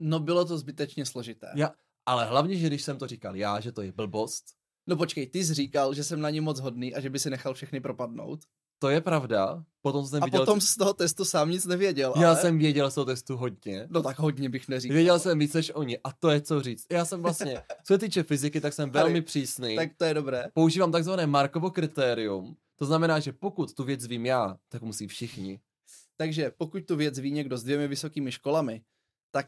No 0.00 0.20
bylo 0.20 0.44
to 0.44 0.58
zbytečně 0.58 1.06
složité. 1.06 1.46
Já, 1.54 1.70
ale 2.06 2.24
hlavně, 2.26 2.56
že 2.56 2.66
když 2.66 2.82
jsem 2.82 2.98
to 2.98 3.06
říkal 3.06 3.36
já, 3.36 3.60
že 3.60 3.72
to 3.72 3.82
je 3.82 3.92
blbost, 3.92 4.44
No 4.86 4.96
počkej, 4.96 5.26
ty 5.26 5.44
jsi 5.44 5.54
říkal, 5.54 5.94
že 5.94 6.04
jsem 6.04 6.20
na 6.20 6.30
ně 6.30 6.40
moc 6.40 6.60
hodný 6.60 6.94
a 6.94 7.00
že 7.00 7.10
by 7.10 7.18
si 7.18 7.30
nechal 7.30 7.54
všechny 7.54 7.80
propadnout. 7.80 8.40
to 8.78 8.88
je 8.88 9.00
pravda. 9.00 9.64
Potom 9.82 10.06
jsem 10.06 10.22
A 10.22 10.26
viděl, 10.26 10.40
potom 10.40 10.60
z 10.60 10.76
toho 10.76 10.94
testu 10.94 11.24
sám 11.24 11.50
nic 11.50 11.66
nevěděl. 11.66 12.14
já 12.20 12.28
ale... 12.28 12.40
jsem 12.40 12.58
věděl 12.58 12.90
z 12.90 12.94
toho 12.94 13.04
testu 13.04 13.36
hodně. 13.36 13.86
No 13.90 14.02
tak 14.02 14.18
hodně 14.18 14.48
bych 14.48 14.68
neříkal. 14.68 14.94
Věděl 14.94 15.18
jsem 15.18 15.38
víc 15.38 15.52
než 15.52 15.72
oni 15.74 15.98
a 16.04 16.12
to 16.12 16.30
je 16.30 16.40
co 16.40 16.62
říct. 16.62 16.86
Já 16.90 17.04
jsem 17.04 17.22
vlastně, 17.22 17.62
co 17.84 17.94
se 17.94 17.98
týče 17.98 18.22
fyziky, 18.22 18.60
tak 18.60 18.72
jsem 18.72 18.90
velmi 18.90 19.12
Tady, 19.12 19.22
přísný. 19.22 19.76
Tak 19.76 19.90
to 19.96 20.04
je 20.04 20.14
dobré. 20.14 20.44
Používám 20.54 20.92
takzvané 20.92 21.26
Markovo 21.26 21.70
kritérium. 21.70 22.56
To 22.76 22.86
znamená, 22.86 23.20
že 23.20 23.32
pokud 23.32 23.74
tu 23.74 23.84
věc 23.84 24.06
vím 24.06 24.26
já, 24.26 24.56
tak 24.68 24.82
musí 24.82 25.06
všichni. 25.06 25.60
Takže 26.16 26.52
pokud 26.58 26.86
tu 26.86 26.96
věc 26.96 27.18
ví 27.18 27.30
někdo 27.30 27.56
s 27.58 27.62
dvěmi 27.64 27.88
vysokými 27.88 28.32
školami, 28.32 28.82
tak 29.30 29.46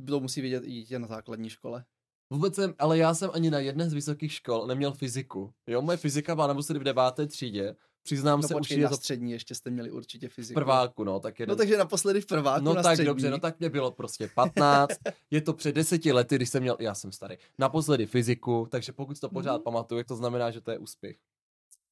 uh, 0.00 0.06
to 0.06 0.20
musí 0.20 0.40
vědět 0.40 0.62
i 0.66 0.70
dítě 0.70 0.98
na 0.98 1.06
základní 1.08 1.50
škole. 1.50 1.84
Vůbec 2.30 2.54
jsem, 2.54 2.74
ale 2.78 2.98
já 2.98 3.14
jsem 3.14 3.30
ani 3.32 3.50
na 3.50 3.58
jedné 3.58 3.90
z 3.90 3.92
vysokých 3.92 4.32
škol 4.32 4.66
neměl 4.66 4.92
fyziku. 4.92 5.52
Jo, 5.66 5.82
moje 5.82 5.96
fyzika 5.96 6.34
byla 6.34 6.46
naposledy 6.46 6.80
v 6.80 6.84
deváté 6.84 7.26
třídě. 7.26 7.76
Přiznám 8.02 8.40
No 8.40 8.48
se, 8.48 8.54
počkej, 8.54 8.76
určitě 8.76 8.90
na 8.90 8.96
střední 8.96 9.32
ještě 9.32 9.54
jste 9.54 9.70
měli 9.70 9.90
určitě 9.90 10.28
v 10.28 10.32
fyziku. 10.32 10.60
prváku, 10.60 11.04
no, 11.04 11.20
tak 11.20 11.38
jeden. 11.40 11.50
No 11.52 11.56
takže 11.56 11.76
naposledy 11.76 12.20
v 12.20 12.26
prváku 12.26 12.64
No 12.64 12.74
na 12.74 12.82
tak 12.82 12.92
střední. 12.92 13.06
dobře, 13.06 13.30
no 13.30 13.38
tak 13.38 13.58
mě 13.60 13.70
bylo 13.70 13.90
prostě 13.90 14.30
15, 14.34 14.90
je 15.30 15.40
to 15.40 15.52
před 15.52 15.74
deseti 15.74 16.12
lety, 16.12 16.36
když 16.36 16.48
jsem 16.50 16.62
měl, 16.62 16.76
já 16.80 16.94
jsem 16.94 17.12
starý, 17.12 17.36
naposledy 17.58 18.06
fyziku, 18.06 18.66
takže 18.70 18.92
pokud 18.92 19.20
to 19.20 19.28
pořád 19.28 19.54
Mhm. 19.54 19.62
pamatuju, 19.62 20.04
to 20.04 20.16
znamená, 20.16 20.50
že 20.50 20.60
to 20.60 20.70
je 20.70 20.78
úspěch. 20.78 21.16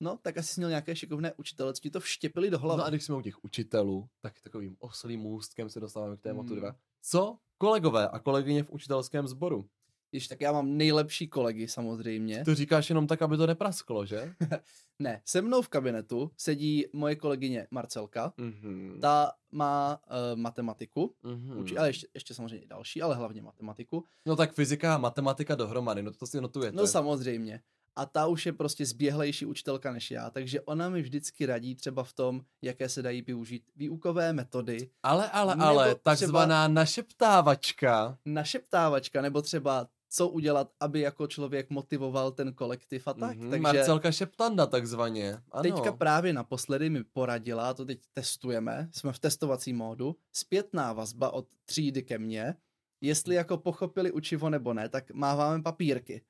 No, 0.01 0.19
tak 0.23 0.39
asi 0.39 0.55
jsi 0.55 0.61
měl 0.61 0.69
nějaké 0.69 0.97
šikovné 0.97 1.33
učitele, 1.37 1.73
ti 1.73 1.91
to 1.91 2.01
vštěpili 2.01 2.51
do 2.51 2.59
hlavy. 2.59 2.79
No 2.79 2.85
a 2.85 2.91
když 2.91 3.05
jsme 3.05 3.15
u 3.15 3.21
těch 3.23 3.45
učitelů, 3.45 4.09
tak 4.21 4.41
takovým 4.41 4.77
oslým 4.79 5.21
můstkem 5.21 5.71
se 5.71 5.81
dostáváme 5.81 6.17
k 6.17 6.21
tématu 6.21 6.49
Hmm. 6.49 6.59
dva. 6.61 6.75
Co 7.03 7.39
kolegové 7.59 8.09
a 8.09 8.19
kolegyně 8.19 8.63
v 8.63 8.71
učitelském 8.71 9.29
sboru? 9.29 9.69
Když 10.11 10.29
tak 10.29 10.41
já 10.41 10.53
mám 10.53 10.77
nejlepší 10.77 11.29
kolegy 11.29 11.69
samozřejmě. 11.69 12.45
To 12.45 12.55
říkáš 12.55 12.89
jenom 12.89 13.07
tak, 13.07 13.23
aby 13.23 13.37
to 13.37 13.47
neprasklo, 13.47 14.07
že? 14.07 14.35
Ne, 15.01 15.23
se 15.25 15.43
mnou 15.43 15.63
v 15.63 15.69
kabinetu 15.69 16.31
sedí 16.37 16.85
moje 16.93 17.17
kolegyně 17.17 17.67
Marcelka. 17.71 18.33
Mhm. 18.37 18.99
Ta 19.01 19.33
má 19.53 20.01
uh, 20.33 20.39
matematiku, 20.39 21.15
Mhm. 21.23 21.59
uči, 21.59 21.77
ale 21.79 21.89
ještě, 21.89 22.07
ještě 22.15 22.35
samozřejmě 22.35 22.67
další, 22.67 23.03
ale 23.03 23.15
hlavně 23.17 23.43
matematiku. 23.43 24.05
No 24.27 24.37
tak 24.37 24.53
fyzika 24.53 24.95
a 24.95 24.99
matematika 24.99 25.55
dohromady, 25.55 26.03
no 26.03 26.13
to 26.13 26.27
si 26.27 26.41
notujete. 26.41 26.77
No 26.77 26.87
samozřejmě. 26.87 27.63
A 27.99 28.07
ta 28.07 28.27
už 28.27 28.47
je 28.47 28.53
prostě 28.53 28.87
zběhlejší 28.87 29.47
učitelka 29.47 29.93
než 29.93 30.11
já, 30.11 30.31
takže 30.31 30.61
ona 30.61 30.89
mi 30.89 31.03
vždycky 31.03 31.47
radí 31.47 31.75
třeba 31.75 32.05
v 32.05 32.13
tom, 32.13 32.41
jaké 32.63 32.89
se 32.89 33.03
dají 33.03 33.23
využít 33.23 33.63
výukové 33.77 34.33
metody, 34.33 34.91
ale, 35.03 35.31
ale, 35.31 35.55
ale, 35.55 35.95
takzvaná 35.95 36.69
našeptávačka. 36.69 38.19
našeptávačka, 38.25 39.23
nebo 39.23 39.43
třeba 39.43 39.89
co 40.11 40.29
udělat, 40.29 40.73
aby 40.81 41.01
jako 41.01 41.27
člověk 41.27 41.71
motivoval 41.71 42.33
ten 42.33 42.53
kolektiv 42.53 43.09
a 43.09 43.15
tak. 43.15 43.37
Mhm, 43.37 43.51
Takže 43.51 43.63
Marcelka 43.63 44.13
Šeptanda 44.13 44.67
takzvaně. 44.67 45.39
Ano. 45.51 45.63
teďka 45.63 45.93
právě 45.93 46.33
naposledy 46.33 46.91
mi 46.91 47.05
poradila, 47.05 47.75
to 47.75 47.85
teď 47.85 48.01
testujeme, 48.13 48.89
jsme 48.93 49.13
v 49.13 49.19
testovacím 49.19 49.77
módu, 49.77 50.17
zpětná 50.33 50.93
vazba 50.93 51.31
od 51.31 51.47
třídy 51.65 52.03
ke 52.03 52.19
mně, 52.19 52.55
jestli 53.01 53.35
jako 53.35 53.57
pochopili 53.57 54.13
učivo 54.13 54.51
nebo 54.51 54.75
ne, 54.75 54.89
tak 54.89 55.11
máváme 55.11 55.63
papírky. 55.63 56.23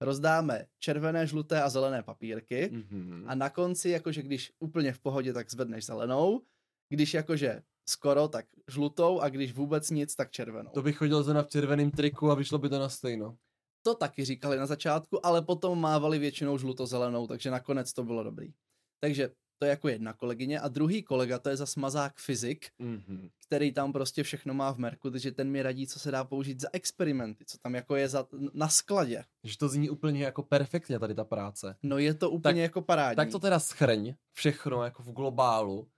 Rozdáme 0.00 0.66
červené, 0.78 1.26
žluté 1.26 1.62
a 1.62 1.68
zelené 1.68 2.02
papírky 2.02 2.68
Mhm. 2.72 3.24
a 3.26 3.34
na 3.34 3.50
konci, 3.50 3.90
jakože 3.90 4.22
když 4.22 4.52
úplně 4.58 4.92
v 4.92 4.98
pohodě, 4.98 5.32
tak 5.32 5.50
zvedneš 5.50 5.86
zelenou, 5.86 6.42
když 6.88 7.14
jakože 7.14 7.62
skoro, 7.88 8.28
tak 8.28 8.46
žlutou 8.68 9.20
a 9.20 9.28
když 9.28 9.52
vůbec 9.52 9.90
nic, 9.90 10.14
tak 10.16 10.30
červenou. 10.30 10.70
To 10.74 10.82
bych 10.82 10.96
chodil 10.96 11.22
zrovna 11.22 11.42
v 11.42 11.48
červeném 11.48 11.90
triku 11.90 12.30
a 12.30 12.34
vyšlo 12.34 12.58
by 12.58 12.68
to 12.68 12.78
na 12.78 12.88
stejno. 12.88 13.36
To 13.82 13.94
taky 13.94 14.24
říkali 14.24 14.56
na 14.56 14.66
začátku, 14.66 15.26
ale 15.26 15.42
potom 15.42 15.80
mávali 15.80 16.18
většinou 16.18 16.58
žluto-zelenou, 16.58 17.26
takže 17.26 17.50
nakonec 17.50 17.92
to 17.92 18.04
bylo 18.04 18.22
dobrý. 18.24 18.52
Takže 19.00 19.30
To 19.58 19.64
je 19.64 19.70
jako 19.70 19.88
jedna 19.88 20.12
kolegyně 20.12 20.60
a 20.60 20.68
druhý 20.68 21.02
kolega, 21.02 21.38
to 21.38 21.48
je 21.48 21.56
zas 21.56 21.76
mazák 21.76 22.16
fyzik, 22.18 22.66
Mm-hmm. 22.80 23.30
který 23.46 23.72
tam 23.72 23.92
prostě 23.92 24.22
všechno 24.22 24.54
má 24.54 24.72
v 24.72 24.78
merku, 24.78 25.10
takže 25.10 25.32
ten 25.32 25.50
mi 25.50 25.62
radí, 25.62 25.86
co 25.86 25.98
se 25.98 26.10
dá 26.10 26.24
použít 26.24 26.60
za 26.60 26.68
experimenty, 26.72 27.44
co 27.44 27.58
tam 27.58 27.74
jako 27.74 27.96
je 27.96 28.08
za, 28.08 28.26
na 28.52 28.68
skladě. 28.68 29.24
Že 29.44 29.58
to 29.58 29.68
zní 29.68 29.90
úplně 29.90 30.24
jako 30.24 30.42
perfektně 30.42 30.98
tady 30.98 31.14
ta 31.14 31.24
práce. 31.24 31.76
No 31.82 31.98
je 31.98 32.14
to 32.14 32.30
úplně 32.30 32.52
Tak- 32.62 32.62
jako 32.62 32.82
parádní. 32.82 33.16
Tak 33.16 33.30
to 33.30 33.38
teda 33.38 33.58
schrň 33.58 34.14
všechno 34.32 34.84
jako 34.84 35.02
v 35.02 35.12
globálu. 35.12 35.88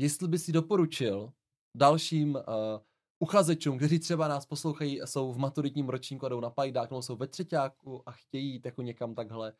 Jestli 0.00 0.28
by 0.28 0.38
si 0.38 0.52
doporučil 0.52 1.32
dalším 1.76 2.34
uh, 2.34 2.42
uchazečům, 3.18 3.76
kteří 3.76 3.98
třeba 3.98 4.28
nás 4.28 4.46
poslouchají 4.46 5.00
jsou 5.04 5.32
v 5.32 5.38
maturitním 5.38 5.88
ročníku 5.88 6.26
a 6.26 6.28
jdou 6.28 6.40
na 6.40 6.50
pajdák, 6.50 6.90
nebo 6.90 7.02
jsou 7.02 7.16
ve 7.16 7.26
třetíku 7.26 8.02
a 8.06 8.12
chtějí 8.12 8.52
jít 8.52 8.66
jako 8.66 8.82
někam 8.82 9.14
takhle, 9.14 9.52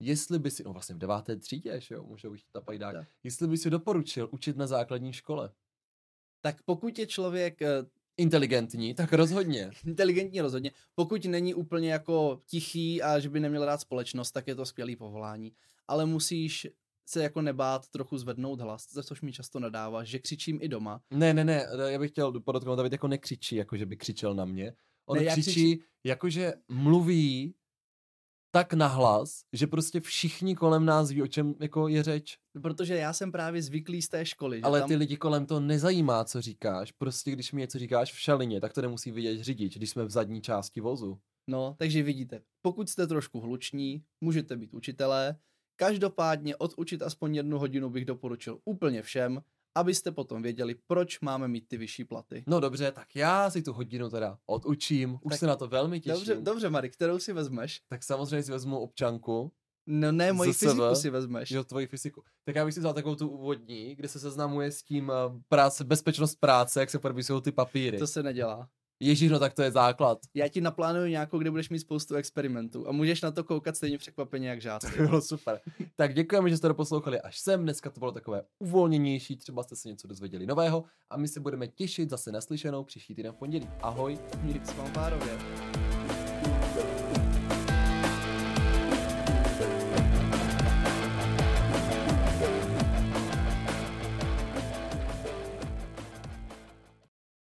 jestli 0.00 0.38
by 0.38 0.50
si, 0.50 0.62
no 0.64 0.72
vlastně 0.72 0.94
v 0.94 0.98
deváté 0.98 1.36
třídě, 1.36 1.80
že 1.80 1.94
jo, 1.94 2.02
můžou 2.04 2.34
jít 2.34 2.44
na 2.54 2.60
pajdák, 2.60 2.94
Tak. 2.96 3.08
jestli 3.24 3.48
by 3.48 3.58
si 3.58 3.70
doporučil 3.70 4.28
učit 4.32 4.56
na 4.56 4.66
základní 4.66 5.12
škole. 5.12 5.52
tak 6.42 6.62
pokud 6.62 6.98
je 6.98 7.06
člověk 7.06 7.62
eh, 7.62 7.68
Inteligentní, 8.16 8.94
tak 8.94 9.12
rozhodně. 9.12 9.70
inteligentní 9.86 10.40
rozhodně, 10.40 10.70
pokud 10.94 11.24
není 11.24 11.54
úplně 11.54 11.92
jako 11.92 12.42
tichý 12.46 13.02
a 13.02 13.18
že 13.18 13.28
by 13.28 13.40
neměl 13.40 13.64
rád 13.64 13.80
společnost, 13.80 14.32
tak 14.32 14.46
je 14.48 14.54
to 14.54 14.66
skvělý 14.66 14.96
povolání. 14.96 15.52
Ale 15.88 16.06
musíš 16.06 16.68
se 17.06 17.22
jako 17.22 17.42
nebát 17.42 17.88
trochu 17.88 18.18
zvednout 18.18 18.60
hlas, 18.60 18.92
za 18.92 19.02
což 19.02 19.20
mi 19.22 19.32
často 19.32 19.60
nadáváš, 19.60 20.08
že 20.08 20.18
křičím 20.18 20.58
i 20.62 20.68
doma. 20.68 21.02
Ne, 21.10 21.34
ne, 21.34 21.44
ne, 21.44 21.66
já 21.86 21.98
bych 21.98 22.10
chtěl 22.10 22.40
podotknout, 22.40 22.76
David 22.76 22.92
jako 22.92 23.08
nekřičí, 23.08 23.56
jako 23.56 23.76
že 23.76 23.86
by 23.86 23.96
křičel 23.96 24.34
na 24.34 24.44
mě. 24.44 24.72
On 25.06 25.18
Ne, 25.18 25.24
křičí, 25.26 25.50
křičím- 25.50 25.78
jakože 26.04 26.52
mluví 26.68 27.54
tak 28.50 28.74
nahlas, 28.74 29.44
že 29.52 29.66
prostě 29.66 30.00
všichni 30.00 30.56
kolem 30.56 30.84
nás 30.84 31.10
ví, 31.10 31.22
o 31.22 31.26
čem 31.26 31.54
jako 31.60 31.88
je 31.88 32.02
řeč. 32.02 32.38
Protože 32.62 32.96
já 32.96 33.12
jsem 33.12 33.32
právě 33.32 33.62
zvyklý 33.62 34.02
z 34.02 34.08
té 34.08 34.26
školy. 34.26 34.56
Že 34.56 34.62
Ale 34.62 34.80
tam... 34.80 34.88
ty 34.88 34.96
lidi 34.96 35.16
kolem 35.16 35.46
to 35.46 35.60
nezajímá, 35.60 36.24
co 36.24 36.40
říkáš. 36.40 36.92
Prostě 36.92 37.30
když 37.30 37.52
mi 37.52 37.60
něco 37.60 37.78
říkáš 37.78 38.12
v 38.12 38.18
šalině, 38.18 38.60
tak 38.60 38.72
to 38.72 38.82
nemusí 38.82 39.10
vidět 39.10 39.42
řidič, 39.42 39.76
když 39.76 39.90
jsme 39.90 40.04
v 40.04 40.10
zadní 40.10 40.40
části 40.40 40.80
vozu. 40.80 41.18
No, 41.46 41.74
takže 41.78 42.02
vidíte, 42.02 42.40
pokud 42.62 42.90
jste 42.90 43.06
trošku 43.06 43.40
hluční, 43.40 44.02
můžete 44.20 44.56
být 44.56 44.74
učitelé. 44.74 45.36
Každopádně 45.76 46.56
odučit 46.56 47.02
aspoň 47.02 47.34
jednu 47.34 47.58
hodinu 47.58 47.90
bych 47.90 48.04
doporučil 48.04 48.58
úplně 48.64 49.02
všem, 49.02 49.42
abyste 49.74 50.12
potom 50.12 50.42
věděli, 50.42 50.74
proč 50.86 51.20
máme 51.20 51.48
mít 51.48 51.68
ty 51.68 51.76
vyšší 51.76 52.04
platy. 52.04 52.44
No 52.46 52.60
dobře, 52.60 52.92
tak 52.92 53.16
já 53.16 53.50
si 53.50 53.62
tu 53.62 53.72
hodinu 53.72 54.10
teda 54.10 54.38
odučím, 54.46 55.18
už 55.22 55.30
Tak 55.30 55.38
se 55.40 55.46
na 55.46 55.56
to 55.56 55.68
velmi 55.68 56.00
těším. 56.00 56.14
Dobře, 56.14 56.34
dobře, 56.42 56.70
Mary, 56.70 56.90
kterou 56.90 57.18
si 57.18 57.32
vezmeš? 57.32 57.80
Tak 57.88 58.02
samozřejmě 58.04 58.42
si 58.42 58.52
vezmu 58.52 58.78
občanku, 58.78 59.52
No 59.86 60.12
ne, 60.12 60.32
moji 60.32 60.52
ZSV? 60.52 60.58
fyziku 60.60 60.94
si 60.94 61.10
vezmeš. 61.10 61.50
jo, 61.50 61.64
tvoji 61.64 61.86
fyziku. 61.86 62.22
Tak 62.44 62.54
já 62.56 62.64
bych 62.64 62.74
si 62.74 62.80
vzal 62.80 62.94
takovou 62.94 63.14
tu 63.14 63.28
úvodní, 63.28 63.94
kde 63.94 64.08
se 64.08 64.20
seznamuje 64.20 64.72
s 64.72 64.82
tím 64.82 65.10
eh, 65.10 65.40
práce, 65.48 65.84
bezpečnost 65.84 66.34
práce, 66.34 66.80
jak 66.80 66.90
se 66.90 66.98
podepisují 66.98 67.42
ty 67.42 67.52
papíry. 67.52 67.98
To 67.98 68.06
se 68.06 68.22
nedělá. 68.22 68.68
Ježíš, 69.02 69.30
no 69.30 69.38
tak 69.38 69.54
to 69.54 69.62
je 69.62 69.70
základ. 69.70 70.18
Já 70.34 70.48
ti 70.48 70.60
naplánuju 70.60 71.06
nějakou, 71.06 71.38
kde 71.38 71.50
budeš 71.50 71.70
mít 71.70 71.78
spoustu 71.78 72.14
experimentů 72.14 72.88
a 72.88 72.92
můžeš 72.92 73.22
na 73.22 73.30
to 73.30 73.44
koukat 73.44 73.76
stejně 73.76 73.98
překvapeně 73.98 74.48
jak 74.48 74.60
žáci. 74.60 74.86
To 74.96 75.02
bylo 75.02 75.22
super. 75.22 75.60
Tak 75.96 76.14
děkujeme, 76.14 76.50
že 76.50 76.56
jste 76.56 76.68
to 76.68 76.74
poslouchali 76.74 77.20
až 77.20 77.40
sem. 77.40 77.62
Dneska 77.62 77.90
to 77.90 78.00
bylo 78.00 78.12
takové 78.12 78.42
uvolněnější, 78.58 79.36
třeba 79.36 79.62
jste 79.62 79.76
se 79.76 79.88
něco 79.88 80.08
dozvěděli 80.08 80.46
nového 80.46 80.84
a 81.10 81.16
my 81.16 81.28
se 81.28 81.40
budeme 81.40 81.68
těšit 81.68 82.10
zase 82.10 82.32
naslyšenou 82.32 82.84
příští 82.84 83.14
týden 83.14 83.32
v 83.32 83.36
pondělí. 83.36 83.68
Ahoj. 83.82 84.18
Mírik 84.42 84.66
s 84.66 84.76
vám 84.76 84.92
párově. 84.92 85.38